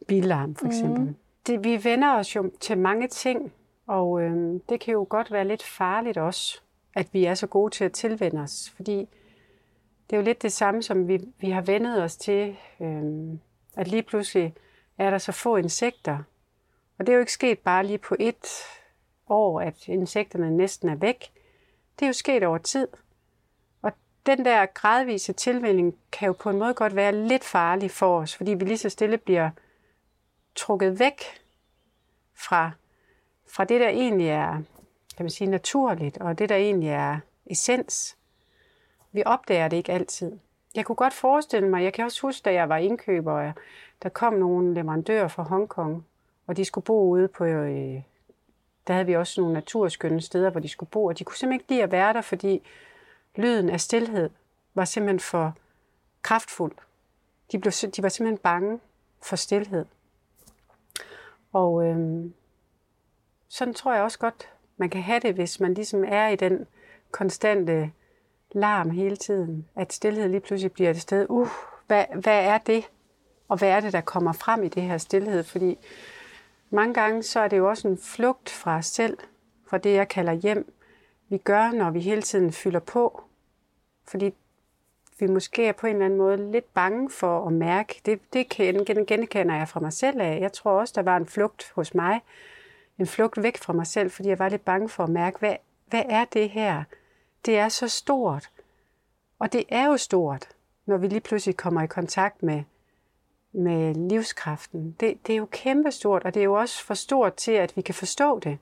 [0.09, 1.00] bilarm, for eksempel.
[1.00, 1.16] Mm.
[1.46, 3.52] Det, vi vender os jo til mange ting,
[3.86, 6.61] og øh, det kan jo godt være lidt farligt også,
[6.94, 9.09] at vi er så gode til at tilvende os, fordi
[10.11, 13.02] det er jo lidt det samme, som vi, vi har vendet os til, øh,
[13.76, 14.55] at lige pludselig
[14.98, 16.18] er der så få insekter.
[16.99, 18.47] Og det er jo ikke sket bare lige på et
[19.28, 21.32] år, at insekterne næsten er væk.
[21.99, 22.88] Det er jo sket over tid.
[23.82, 23.92] Og
[24.26, 28.36] den der gradvise tilvænning kan jo på en måde godt være lidt farlig for os,
[28.36, 29.51] fordi vi lige så stille bliver
[30.55, 31.22] trukket væk
[32.34, 32.70] fra,
[33.49, 34.62] fra det, der egentlig er
[35.16, 38.16] kan man sige, naturligt, og det, der egentlig er essens.
[39.12, 40.38] Vi opdager det ikke altid.
[40.74, 43.53] Jeg kunne godt forestille mig, jeg kan også huske, da jeg var indkøber,
[44.03, 46.07] der kom nogle leverandører fra Hongkong,
[46.47, 48.03] og de skulle bo ude på, øh,
[48.86, 51.61] der havde vi også nogle naturskønne steder, hvor de skulle bo, og de kunne simpelthen
[51.61, 52.62] ikke lide at være der, fordi
[53.36, 54.30] lyden af stillhed
[54.74, 55.57] var simpelthen for
[56.22, 56.72] kraftfuld.
[57.53, 58.80] De, blev, de var simpelthen bange
[59.22, 59.84] for stillhed.
[61.53, 62.24] Og øh,
[63.49, 66.66] sådan tror jeg også godt, man kan have det, hvis man ligesom er i den
[67.11, 67.92] konstante
[68.53, 69.68] larm hele tiden.
[69.76, 71.49] At stillhed lige pludselig bliver et sted, uh,
[71.86, 72.90] hvad, hvad er det?
[73.49, 75.42] Og hvad er det, der kommer frem i det her stillhed?
[75.42, 75.78] Fordi
[76.70, 79.18] mange gange så er det jo også en flugt fra os selv,
[79.66, 80.74] fra det, jeg kalder hjem.
[81.28, 83.22] Vi gør, når vi hele tiden fylder på.
[84.04, 84.34] Fordi
[85.18, 88.00] vi måske er på en eller anden måde lidt bange for at mærke.
[88.06, 88.48] Det, det
[89.06, 90.40] genkender jeg fra mig selv af.
[90.40, 92.20] Jeg tror også, der var en flugt hos mig.
[92.98, 95.56] En flugt væk fra mig selv, fordi jeg var lidt bange for at mærke, hvad,
[95.86, 96.84] hvad er det her?
[97.46, 98.50] Det er så stort.
[99.38, 100.48] Og det er jo stort,
[100.86, 102.62] når vi lige pludselig kommer i kontakt med,
[103.55, 104.96] med livskraften.
[105.00, 107.82] Det, det er jo kæmpestort, og det er jo også for stort til, at vi
[107.82, 108.59] kan forstå det.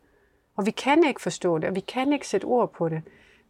[0.57, 3.03] Og vi kan ikke forstå det, og vi kan ikke sætte ord på det.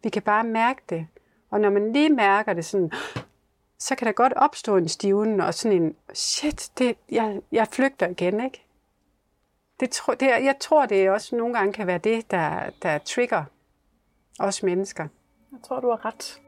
[0.03, 1.07] Vi kan bare mærke det.
[1.49, 2.91] Og når man lige mærker det sådan,
[3.79, 8.07] så kan der godt opstå en stiven og sådan en, shit, det, jeg, jeg flygter
[8.07, 8.65] igen, ikke?
[9.79, 13.43] Det, det, jeg tror, det også nogle gange kan være det, der, der trigger
[14.39, 15.07] os mennesker.
[15.51, 16.42] Jeg tror, du har ret.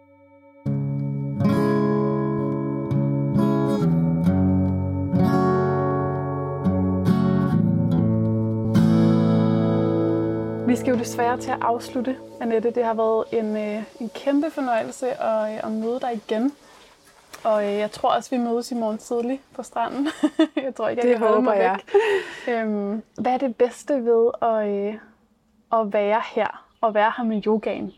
[10.85, 12.71] Skal jo desværre til at afslutte, Annette.
[12.71, 16.51] Det har været en, øh, en kæmpe fornøjelse at, øh, at møde dig igen.
[17.43, 20.07] Og øh, jeg tror også, vi mødes i morgen tidlig på stranden.
[20.65, 21.79] jeg tror ikke, jeg det kan håber jeg.
[22.49, 24.99] Øhm, hvad er det bedste ved at,
[25.79, 27.91] at være her og være her med yogaen?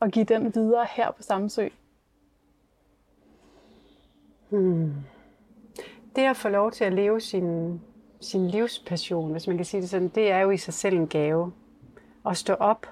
[0.00, 1.68] Og give den videre her på Samsø?
[4.48, 4.92] Hmm.
[6.16, 7.80] Det at få lov til at leve sin,
[8.20, 11.08] sin livspassion, hvis man kan sige det sådan, det er jo i sig selv en
[11.08, 11.52] gave
[12.26, 12.86] at stå op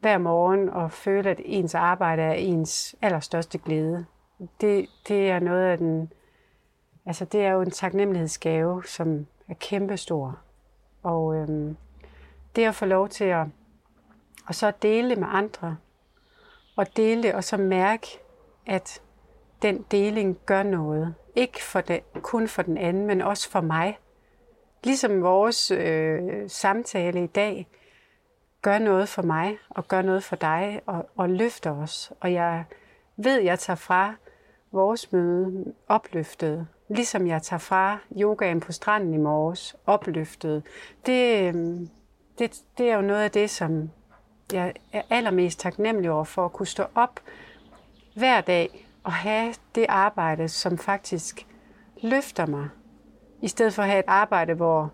[0.00, 4.06] hver morgen og føle, at ens arbejde er ens allerstørste glæde.
[4.60, 6.12] Det, det er noget af den,
[7.06, 10.38] altså det er jo en taknemmelighedsgave, som er kæmpestor.
[11.02, 11.76] Og øhm,
[12.56, 13.46] det at få lov til at,
[14.46, 15.76] og så dele det med andre,
[16.76, 18.06] og dele det, og så mærke,
[18.66, 19.02] at
[19.62, 21.14] den deling gør noget.
[21.34, 23.98] Ikke for den, kun for den anden, men også for mig.
[24.84, 27.68] Ligesom vores øh, samtale i dag,
[28.64, 32.12] gør noget for mig, og gør noget for dig, og, og løfter os.
[32.20, 32.64] Og jeg
[33.16, 34.14] ved, jeg tager fra
[34.72, 40.62] vores møde opløftet, ligesom jeg tager fra yogaen på stranden i morges opløftet.
[41.06, 41.88] Det, øhm,
[42.38, 43.90] det, det er jo noget af det, som
[44.52, 47.20] jeg er allermest taknemmelig over for at kunne stå op
[48.16, 51.46] hver dag og have det arbejde, som faktisk
[52.02, 52.68] løfter mig.
[53.42, 54.92] I stedet for at have et arbejde, hvor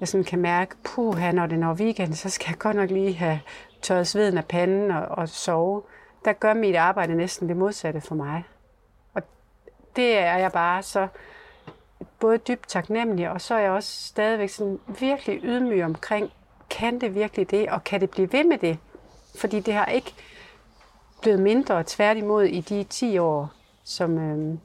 [0.00, 3.14] jeg sådan kan mærke, puh, når det når weekend, så skal jeg godt nok lige
[3.14, 3.40] have
[3.82, 5.82] tørret sveden af panden og, og sove.
[6.24, 8.44] Der gør mit arbejde næsten det modsatte for mig.
[9.14, 9.22] Og
[9.96, 11.08] det er jeg bare så
[12.20, 16.30] både dybt taknemmelig, og så er jeg også stadigvæk sådan virkelig ydmyg omkring,
[16.70, 18.78] kan det virkelig det, og kan det blive ved med det?
[19.38, 20.14] Fordi det har ikke
[21.22, 23.52] blevet mindre, tværtimod i de 10 år,
[23.84, 24.58] som, øh,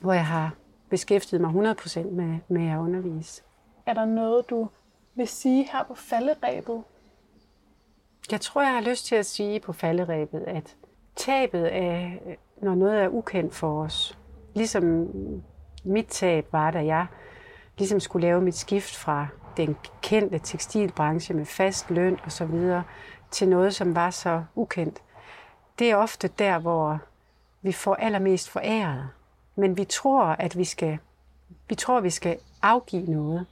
[0.00, 0.50] hvor jeg har
[0.90, 3.42] beskæftiget mig 100% med, med at undervise.
[3.86, 4.68] Er der noget, du
[5.14, 6.82] vil sige her på falderæbet?
[8.30, 10.76] Jeg tror, jeg har lyst til at sige på falderæbet, at
[11.16, 12.20] tabet af,
[12.62, 14.18] når noget er ukendt for os,
[14.54, 15.08] ligesom
[15.84, 17.06] mit tab var, da jeg
[17.78, 19.26] ligesom skulle lave mit skift fra
[19.56, 22.82] den kendte tekstilbranche med fast løn og så videre,
[23.30, 25.02] til noget, som var så ukendt.
[25.78, 26.98] Det er ofte der, hvor
[27.62, 29.08] vi får allermest foræret.
[29.56, 30.98] Men vi tror, at vi skal,
[31.68, 33.46] vi tror, at vi skal afgive noget.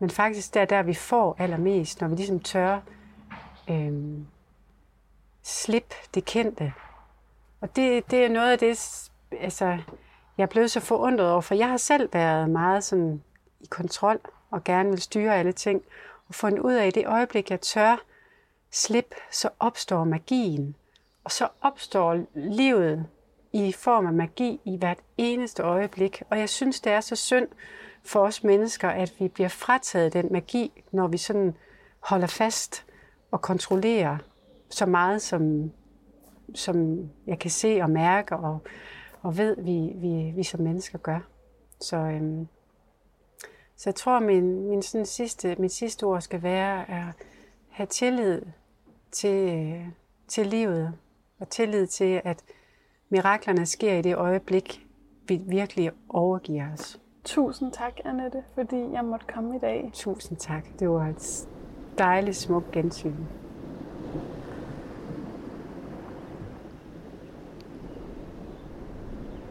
[0.00, 2.80] Men faktisk der, der vi får allermest, når vi ligesom tør
[3.70, 4.26] øhm,
[5.42, 6.72] slippe det kendte.
[7.60, 9.78] Og det, det er noget af det, altså,
[10.38, 13.22] jeg er blevet så forundret over, for jeg har selv været meget sådan
[13.60, 14.20] i kontrol
[14.50, 15.82] og gerne vil styre alle ting,
[16.28, 17.96] og fundet ud af, at i det øjeblik, jeg tør
[18.70, 20.76] slippe, så opstår magien.
[21.24, 23.06] Og så opstår livet
[23.52, 26.22] i form af magi i hvert eneste øjeblik.
[26.30, 27.48] Og jeg synes, det er så synd
[28.04, 31.54] for os mennesker, at vi bliver frataget den magi, når vi sådan
[32.00, 32.86] holder fast
[33.30, 34.18] og kontrollerer
[34.70, 35.72] så meget, som,
[36.54, 38.58] som jeg kan se og mærke og,
[39.22, 41.20] og ved, vi, vi, vi som mennesker gør.
[41.80, 42.48] Så, øhm,
[43.76, 47.14] så jeg tror, min, min sådan sidste, mit sidste ord skal være at
[47.68, 48.42] have tillid
[49.10, 49.76] til,
[50.28, 50.94] til livet,
[51.38, 52.42] og tillid til, at
[53.08, 54.86] miraklerne sker i det øjeblik,
[55.28, 57.00] vi virkelig overgiver os.
[57.24, 59.90] Tusind tak, Annette, fordi jeg måtte komme i dag.
[59.94, 60.64] Tusind tak.
[60.78, 61.48] Det var et
[61.98, 63.14] dejligt, smukt gensyn.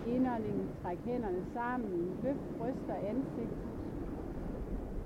[0.08, 3.58] Indåndingen, træk hænderne sammen, løft bryst og ansigt.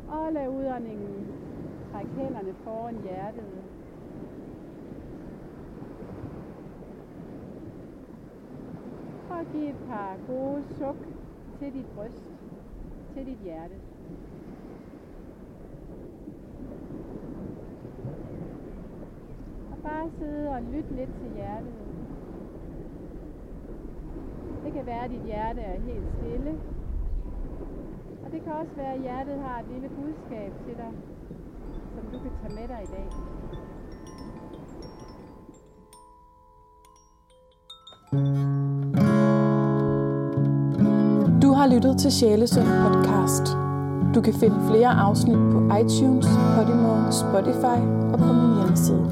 [0.10, 1.28] Og lad udåndingen,
[1.92, 3.44] træk hænderne foran hjertet.
[9.30, 10.96] Og giv et par gode suk
[11.60, 12.33] til dit bryst,
[13.14, 13.74] til dit hjerte.
[19.72, 21.74] Og bare sidde og lytte lidt til hjertet.
[24.64, 26.60] Det kan være, at dit hjerte er helt stille.
[28.26, 30.92] Og det kan også være, at hjertet har et lille budskab til dig,
[31.96, 33.08] som du kan tage med dig i dag.
[38.12, 38.53] Du
[41.64, 43.58] har lyttet til Sjælesund podcast.
[44.16, 47.80] Du kan finde flere afsnit på iTunes, Podimo, Spotify
[48.14, 49.06] og på min hjemmeside.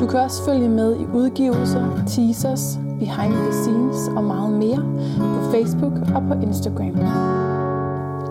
[0.00, 4.82] Du kan også følge med i udgivelser, teasers, behind the scenes og meget mere
[5.18, 6.94] på Facebook og på Instagram.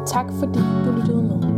[0.06, 1.53] Tak fordi du lyttede med.